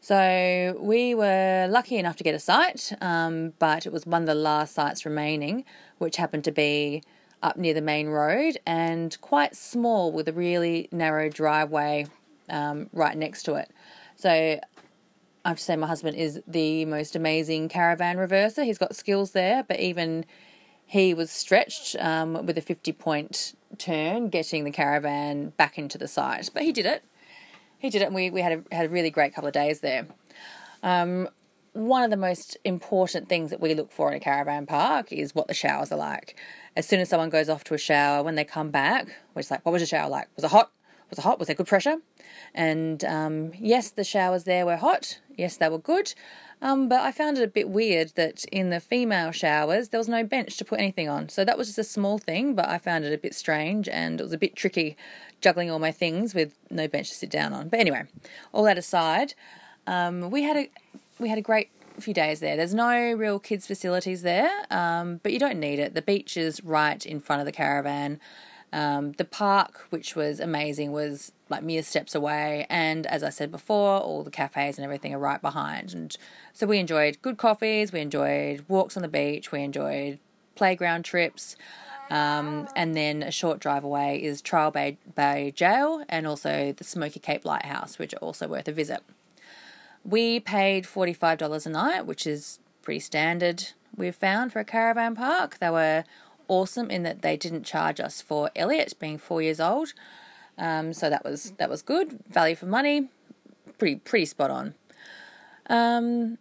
So 0.00 0.78
we 0.80 1.14
were 1.14 1.66
lucky 1.68 1.96
enough 1.96 2.16
to 2.16 2.24
get 2.24 2.34
a 2.34 2.38
site, 2.38 2.92
um, 3.00 3.52
but 3.58 3.84
it 3.84 3.92
was 3.92 4.06
one 4.06 4.22
of 4.22 4.26
the 4.26 4.34
last 4.34 4.74
sites 4.74 5.04
remaining, 5.04 5.64
which 5.98 6.16
happened 6.16 6.44
to 6.44 6.52
be 6.52 7.02
up 7.42 7.56
near 7.56 7.74
the 7.74 7.80
main 7.80 8.08
road 8.08 8.58
and 8.66 9.20
quite 9.20 9.54
small 9.54 10.12
with 10.12 10.28
a 10.28 10.32
really 10.32 10.88
narrow 10.90 11.28
driveway 11.28 12.06
um, 12.48 12.88
right 12.92 13.16
next 13.16 13.44
to 13.44 13.54
it. 13.54 13.70
So 14.16 14.30
I 14.30 14.60
have 15.44 15.58
to 15.58 15.62
say, 15.62 15.76
my 15.76 15.86
husband 15.86 16.16
is 16.16 16.40
the 16.46 16.84
most 16.84 17.14
amazing 17.14 17.68
caravan 17.68 18.16
reverser. 18.16 18.64
He's 18.64 18.78
got 18.78 18.96
skills 18.96 19.32
there, 19.32 19.62
but 19.62 19.78
even 19.78 20.24
he 20.84 21.14
was 21.14 21.30
stretched 21.30 21.96
um, 22.00 22.46
with 22.46 22.58
a 22.58 22.62
50 22.62 22.92
point 22.92 23.54
turn 23.76 24.28
getting 24.28 24.64
the 24.64 24.70
caravan 24.70 25.50
back 25.50 25.78
into 25.78 25.98
the 25.98 26.08
site. 26.08 26.50
But 26.52 26.62
he 26.62 26.72
did 26.72 26.86
it 26.86 27.04
he 27.78 27.90
did 27.90 28.02
it, 28.02 28.06
and 28.06 28.14
we, 28.14 28.30
we 28.30 28.42
had 28.42 28.64
a, 28.70 28.74
had 28.74 28.86
a 28.86 28.88
really 28.88 29.10
great 29.10 29.34
couple 29.34 29.48
of 29.48 29.54
days 29.54 29.80
there. 29.80 30.06
Um, 30.82 31.28
one 31.78 32.02
of 32.02 32.10
the 32.10 32.16
most 32.16 32.56
important 32.64 33.28
things 33.28 33.50
that 33.50 33.60
we 33.60 33.72
look 33.72 33.92
for 33.92 34.10
in 34.10 34.16
a 34.16 34.20
caravan 34.20 34.66
park 34.66 35.12
is 35.12 35.34
what 35.34 35.46
the 35.46 35.54
showers 35.54 35.92
are 35.92 35.98
like. 35.98 36.36
As 36.76 36.86
soon 36.86 37.00
as 37.00 37.08
someone 37.08 37.30
goes 37.30 37.48
off 37.48 37.64
to 37.64 37.74
a 37.74 37.78
shower, 37.78 38.22
when 38.22 38.34
they 38.34 38.44
come 38.44 38.70
back, 38.70 39.06
we're 39.34 39.42
just 39.42 39.50
like, 39.50 39.64
what 39.64 39.72
was 39.72 39.82
the 39.82 39.86
shower 39.86 40.08
like? 40.08 40.28
Was 40.34 40.44
it 40.44 40.50
hot? 40.50 40.72
Was 41.10 41.18
it 41.18 41.22
hot? 41.22 41.38
Was 41.38 41.46
there 41.46 41.56
good 41.56 41.68
pressure? 41.68 41.98
And 42.54 43.04
um, 43.04 43.52
yes, 43.58 43.90
the 43.90 44.04
showers 44.04 44.44
there 44.44 44.66
were 44.66 44.76
hot. 44.76 45.20
Yes, 45.36 45.56
they 45.56 45.68
were 45.68 45.78
good. 45.78 46.14
Um, 46.60 46.88
but 46.88 47.00
I 47.00 47.12
found 47.12 47.38
it 47.38 47.44
a 47.44 47.48
bit 47.48 47.68
weird 47.68 48.12
that 48.16 48.44
in 48.46 48.70
the 48.70 48.80
female 48.80 49.30
showers 49.30 49.90
there 49.90 49.98
was 49.98 50.08
no 50.08 50.24
bench 50.24 50.56
to 50.56 50.64
put 50.64 50.80
anything 50.80 51.08
on. 51.08 51.28
So 51.28 51.44
that 51.44 51.56
was 51.56 51.68
just 51.68 51.78
a 51.78 51.84
small 51.84 52.18
thing, 52.18 52.54
but 52.54 52.68
I 52.68 52.78
found 52.78 53.04
it 53.04 53.12
a 53.12 53.18
bit 53.18 53.34
strange 53.34 53.88
and 53.88 54.20
it 54.20 54.24
was 54.24 54.32
a 54.32 54.38
bit 54.38 54.56
tricky 54.56 54.96
juggling 55.40 55.70
all 55.70 55.78
my 55.78 55.92
things 55.92 56.34
with 56.34 56.54
no 56.70 56.88
bench 56.88 57.10
to 57.10 57.14
sit 57.14 57.30
down 57.30 57.52
on. 57.52 57.68
But 57.68 57.78
anyway, 57.78 58.04
all 58.52 58.64
that 58.64 58.76
aside, 58.76 59.34
um, 59.86 60.30
we 60.30 60.42
had 60.42 60.56
a 60.56 60.70
we 61.18 61.28
had 61.28 61.38
a 61.38 61.42
great 61.42 61.70
few 61.98 62.14
days 62.14 62.40
there. 62.40 62.56
There's 62.56 62.74
no 62.74 63.12
real 63.12 63.38
kids 63.38 63.66
facilities 63.66 64.22
there, 64.22 64.50
um, 64.70 65.20
but 65.22 65.32
you 65.32 65.38
don't 65.38 65.58
need 65.58 65.78
it. 65.78 65.94
The 65.94 66.02
beach 66.02 66.36
is 66.36 66.62
right 66.62 67.04
in 67.04 67.20
front 67.20 67.40
of 67.40 67.46
the 67.46 67.52
caravan. 67.52 68.20
Um, 68.72 69.12
the 69.12 69.24
park, 69.24 69.86
which 69.90 70.14
was 70.14 70.40
amazing, 70.40 70.92
was 70.92 71.32
like 71.48 71.62
mere 71.62 71.82
steps 71.82 72.14
away, 72.14 72.66
and 72.68 73.06
as 73.06 73.22
I 73.22 73.30
said 73.30 73.50
before, 73.50 73.98
all 73.98 74.22
the 74.22 74.30
cafes 74.30 74.76
and 74.76 74.84
everything 74.84 75.14
are 75.14 75.18
right 75.18 75.40
behind. 75.40 75.94
And 75.94 76.14
so 76.52 76.66
we 76.66 76.78
enjoyed 76.78 77.20
good 77.22 77.38
coffees, 77.38 77.92
we 77.92 78.00
enjoyed 78.00 78.64
walks 78.68 78.96
on 78.96 79.02
the 79.02 79.08
beach, 79.08 79.50
we 79.50 79.62
enjoyed 79.62 80.18
playground 80.54 81.04
trips. 81.04 81.56
Um, 82.10 82.68
and 82.74 82.96
then 82.96 83.22
a 83.22 83.30
short 83.30 83.60
drive 83.60 83.84
away 83.84 84.22
is 84.22 84.40
Trial 84.40 84.70
Bay, 84.70 84.96
Bay 85.14 85.52
Jail 85.54 86.04
and 86.08 86.26
also 86.26 86.72
the 86.72 86.84
Smoky 86.84 87.20
Cape 87.20 87.44
Lighthouse, 87.44 87.98
which 87.98 88.14
are 88.14 88.18
also 88.18 88.48
worth 88.48 88.66
a 88.66 88.72
visit. 88.72 89.02
We 90.08 90.40
paid 90.40 90.84
$45 90.84 91.66
a 91.66 91.68
night, 91.68 92.06
which 92.06 92.26
is 92.26 92.60
pretty 92.80 93.00
standard, 93.00 93.68
we've 93.94 94.14
found, 94.14 94.54
for 94.54 94.60
a 94.60 94.64
caravan 94.64 95.14
park. 95.14 95.58
They 95.58 95.68
were 95.68 96.04
awesome 96.48 96.90
in 96.90 97.02
that 97.02 97.20
they 97.20 97.36
didn't 97.36 97.64
charge 97.64 98.00
us 98.00 98.22
for 98.22 98.50
Elliot 98.56 98.94
being 98.98 99.18
four 99.18 99.42
years 99.42 99.60
old. 99.60 99.92
Um, 100.56 100.94
so 100.94 101.10
that 101.10 101.24
was 101.24 101.52
that 101.58 101.68
was 101.68 101.82
good. 101.82 102.20
Value 102.30 102.56
for 102.56 102.64
money, 102.64 103.10
pretty 103.76 103.96
pretty 103.96 104.24
spot 104.24 104.50
on. 104.50 104.74
Um, 105.68 106.38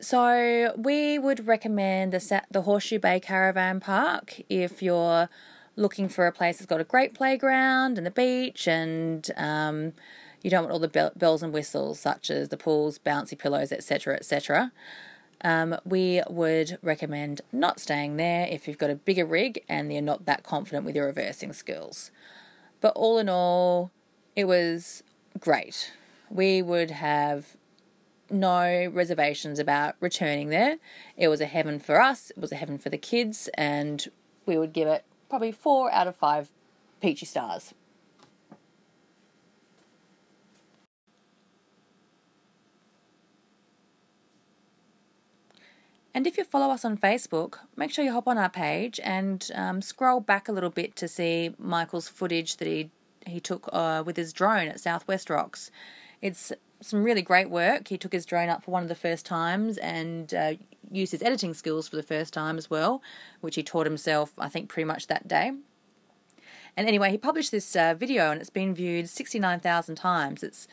so 0.00 0.74
we 0.76 1.20
would 1.20 1.46
recommend 1.46 2.12
the 2.12 2.42
the 2.50 2.62
Horseshoe 2.62 2.98
Bay 2.98 3.20
Caravan 3.20 3.78
Park 3.78 4.40
if 4.48 4.82
you're 4.82 5.28
looking 5.76 6.08
for 6.08 6.26
a 6.26 6.32
place 6.32 6.58
that's 6.58 6.66
got 6.66 6.80
a 6.80 6.84
great 6.84 7.14
playground 7.14 7.96
and 7.96 8.04
the 8.04 8.10
beach, 8.10 8.66
and 8.66 9.30
um, 9.36 9.92
you 10.42 10.50
don't 10.50 10.62
want 10.62 10.72
all 10.72 10.78
the 10.78 11.12
bells 11.16 11.42
and 11.42 11.52
whistles 11.52 11.98
such 11.98 12.30
as 12.30 12.48
the 12.48 12.56
pools, 12.56 12.98
bouncy 12.98 13.38
pillows, 13.38 13.72
etc., 13.72 14.14
etc. 14.14 14.72
Um, 15.42 15.76
we 15.84 16.22
would 16.28 16.78
recommend 16.82 17.42
not 17.52 17.80
staying 17.80 18.16
there 18.16 18.46
if 18.50 18.66
you've 18.66 18.78
got 18.78 18.90
a 18.90 18.94
bigger 18.94 19.26
rig 19.26 19.62
and 19.68 19.92
you're 19.92 20.02
not 20.02 20.26
that 20.26 20.42
confident 20.42 20.84
with 20.84 20.96
your 20.96 21.06
reversing 21.06 21.52
skills. 21.52 22.10
But 22.80 22.92
all 22.96 23.18
in 23.18 23.28
all, 23.28 23.90
it 24.34 24.44
was 24.44 25.02
great. 25.38 25.92
We 26.30 26.62
would 26.62 26.90
have 26.90 27.56
no 28.30 28.90
reservations 28.92 29.58
about 29.58 29.94
returning 30.00 30.48
there. 30.48 30.78
It 31.16 31.28
was 31.28 31.40
a 31.40 31.46
heaven 31.46 31.78
for 31.78 32.00
us, 32.00 32.30
it 32.30 32.40
was 32.40 32.52
a 32.52 32.56
heaven 32.56 32.78
for 32.78 32.90
the 32.90 32.98
kids, 32.98 33.48
and 33.54 34.06
we 34.44 34.58
would 34.58 34.72
give 34.72 34.88
it 34.88 35.04
probably 35.28 35.52
four 35.52 35.92
out 35.92 36.06
of 36.06 36.16
five 36.16 36.50
peachy 37.00 37.26
stars. 37.26 37.74
And 46.16 46.26
if 46.26 46.38
you 46.38 46.44
follow 46.44 46.72
us 46.72 46.82
on 46.82 46.96
Facebook, 46.96 47.58
make 47.76 47.90
sure 47.90 48.02
you 48.02 48.10
hop 48.10 48.26
on 48.26 48.38
our 48.38 48.48
page 48.48 48.98
and 49.04 49.50
um, 49.54 49.82
scroll 49.82 50.18
back 50.18 50.48
a 50.48 50.52
little 50.52 50.70
bit 50.70 50.96
to 50.96 51.08
see 51.08 51.54
Michael's 51.58 52.08
footage 52.08 52.56
that 52.56 52.66
he 52.66 52.90
he 53.26 53.38
took 53.38 53.68
uh, 53.70 54.02
with 54.06 54.16
his 54.16 54.32
drone 54.32 54.68
at 54.68 54.80
Southwest 54.80 55.28
Rocks. 55.28 55.70
It's 56.22 56.52
some 56.80 57.02
really 57.02 57.20
great 57.20 57.50
work. 57.50 57.88
He 57.88 57.98
took 57.98 58.14
his 58.14 58.24
drone 58.24 58.48
up 58.48 58.64
for 58.64 58.70
one 58.70 58.82
of 58.82 58.88
the 58.88 58.94
first 58.94 59.26
times, 59.26 59.76
and 59.76 60.32
uh, 60.32 60.54
used 60.90 61.12
his 61.12 61.22
editing 61.22 61.52
skills 61.52 61.86
for 61.86 61.96
the 61.96 62.02
first 62.02 62.32
time 62.32 62.56
as 62.56 62.70
well, 62.70 63.02
which 63.42 63.56
he 63.56 63.62
taught 63.62 63.84
himself, 63.84 64.32
I 64.38 64.48
think, 64.48 64.70
pretty 64.70 64.86
much 64.86 65.08
that 65.08 65.28
day. 65.28 65.52
And 66.78 66.88
anyway, 66.88 67.10
he 67.10 67.18
published 67.18 67.50
this 67.50 67.76
uh, 67.76 67.92
video 67.92 68.30
and 68.30 68.40
it's 68.40 68.48
been 68.48 68.74
viewed 68.74 69.10
69,000 69.10 69.96
times. 69.96 70.42
It's 70.42 70.66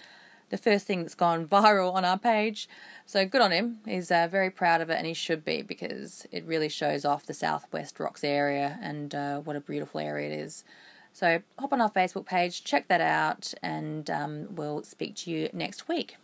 the 0.53 0.57
first 0.59 0.85
thing 0.85 1.01
that's 1.01 1.15
gone 1.15 1.47
viral 1.57 1.95
on 1.95 2.05
our 2.05 2.17
page. 2.17 2.69
So 3.07 3.25
good 3.25 3.41
on 3.41 3.51
him. 3.51 3.79
He's 3.85 4.11
uh, 4.11 4.27
very 4.29 4.51
proud 4.51 4.81
of 4.81 4.89
it 4.91 4.97
and 4.97 5.07
he 5.07 5.15
should 5.15 5.43
be 5.43 5.63
because 5.63 6.27
it 6.31 6.45
really 6.45 6.69
shows 6.69 7.03
off 7.03 7.25
the 7.25 7.33
Southwest 7.33 7.99
Rocks 7.99 8.23
area 8.23 8.77
and 8.81 9.15
uh, 9.15 9.39
what 9.39 9.55
a 9.55 9.61
beautiful 9.61 9.99
area 9.99 10.29
it 10.29 10.39
is. 10.39 10.63
So 11.11 11.41
hop 11.57 11.73
on 11.73 11.81
our 11.81 11.89
Facebook 11.89 12.25
page, 12.25 12.63
check 12.63 12.87
that 12.87 13.01
out, 13.01 13.53
and 13.61 14.09
um, 14.09 14.55
we'll 14.55 14.83
speak 14.83 15.15
to 15.17 15.31
you 15.31 15.49
next 15.53 15.87
week. 15.87 16.17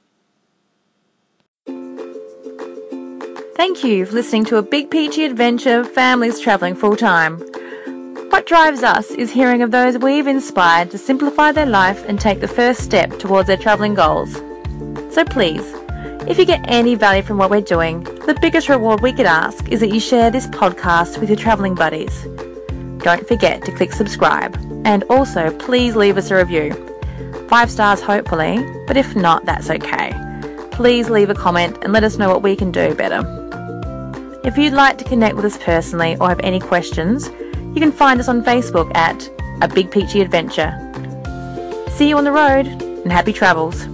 Thank 3.56 3.84
you 3.84 4.06
for 4.06 4.14
listening 4.14 4.46
to 4.46 4.58
a 4.58 4.62
Big 4.64 4.90
Peachy 4.90 5.26
Adventure 5.26 5.84
Families 5.84 6.40
Travelling 6.40 6.76
Full 6.76 6.96
Time. 6.96 7.40
What 8.30 8.46
drives 8.46 8.84
us 8.84 9.10
is 9.10 9.32
hearing 9.32 9.64
of 9.64 9.72
those 9.72 9.98
we've 9.98 10.28
inspired 10.28 10.92
to 10.92 11.00
simplify 11.00 11.52
their 11.52 11.66
life 11.66 12.06
and 12.08 12.20
take 12.20 12.42
the 12.42 12.48
first 12.48 12.82
step 12.82 13.18
towards 13.18 13.48
their 13.48 13.58
travelling 13.58 13.96
goals. 13.96 14.34
So 15.12 15.26
please, 15.26 15.64
if 16.28 16.38
you 16.38 16.46
get 16.46 16.64
any 16.68 16.94
value 16.94 17.24
from 17.24 17.40
what 17.40 17.50
we're 17.50 17.62
doing, 17.62 18.04
the 18.04 18.38
biggest 18.40 18.70
reward 18.70 19.02
we 19.02 19.14
could 19.14 19.26
ask 19.26 19.68
is 19.70 19.80
that 19.80 19.90
you 19.90 20.00
share 20.00 20.30
this 20.30 20.46
podcast 20.46 21.20
with 21.20 21.30
your 21.30 21.38
travelling 21.38 21.74
buddies. 21.74 22.28
Don't 23.00 23.28
forget 23.28 23.66
to 23.66 23.72
click 23.72 23.94
subscribe 23.94 24.56
and 24.86 25.04
also 25.10 25.50
please 25.58 25.96
leave 25.96 26.16
us 26.16 26.30
a 26.30 26.36
review. 26.36 26.72
Five 27.50 27.72
stars, 27.72 28.00
hopefully, 28.00 28.64
but 28.86 28.96
if 28.96 29.16
not, 29.16 29.46
that's 29.46 29.72
okay. 29.72 30.14
Please 30.70 31.10
leave 31.10 31.32
a 31.32 31.36
comment 31.36 31.80
and 31.82 31.92
let 31.94 32.04
us 32.04 32.20
know 32.20 32.30
what 32.30 32.44
we 32.44 32.56
can 32.56 32.72
do 32.72 32.94
better. 32.94 33.24
If 34.44 34.56
you'd 34.56 34.74
like 34.74 35.00
to 35.00 35.04
connect 35.04 35.36
with 35.36 35.46
us 35.46 35.58
personally 35.58 36.16
or 36.18 36.30
have 36.30 36.40
any 36.42 36.60
questions, 36.60 37.28
you 37.74 37.82
can 37.82 37.92
find 37.92 38.20
us 38.20 38.28
on 38.28 38.44
Facebook 38.44 38.94
at 38.96 39.30
A 39.62 39.68
Big 39.68 39.92
Peachy 39.92 40.22
Adventure. 40.22 40.72
See 41.92 42.10
you 42.10 42.18
on 42.18 42.24
the 42.24 42.32
road 42.32 42.66
and 42.68 43.12
happy 43.12 43.34
travels. 43.34 43.88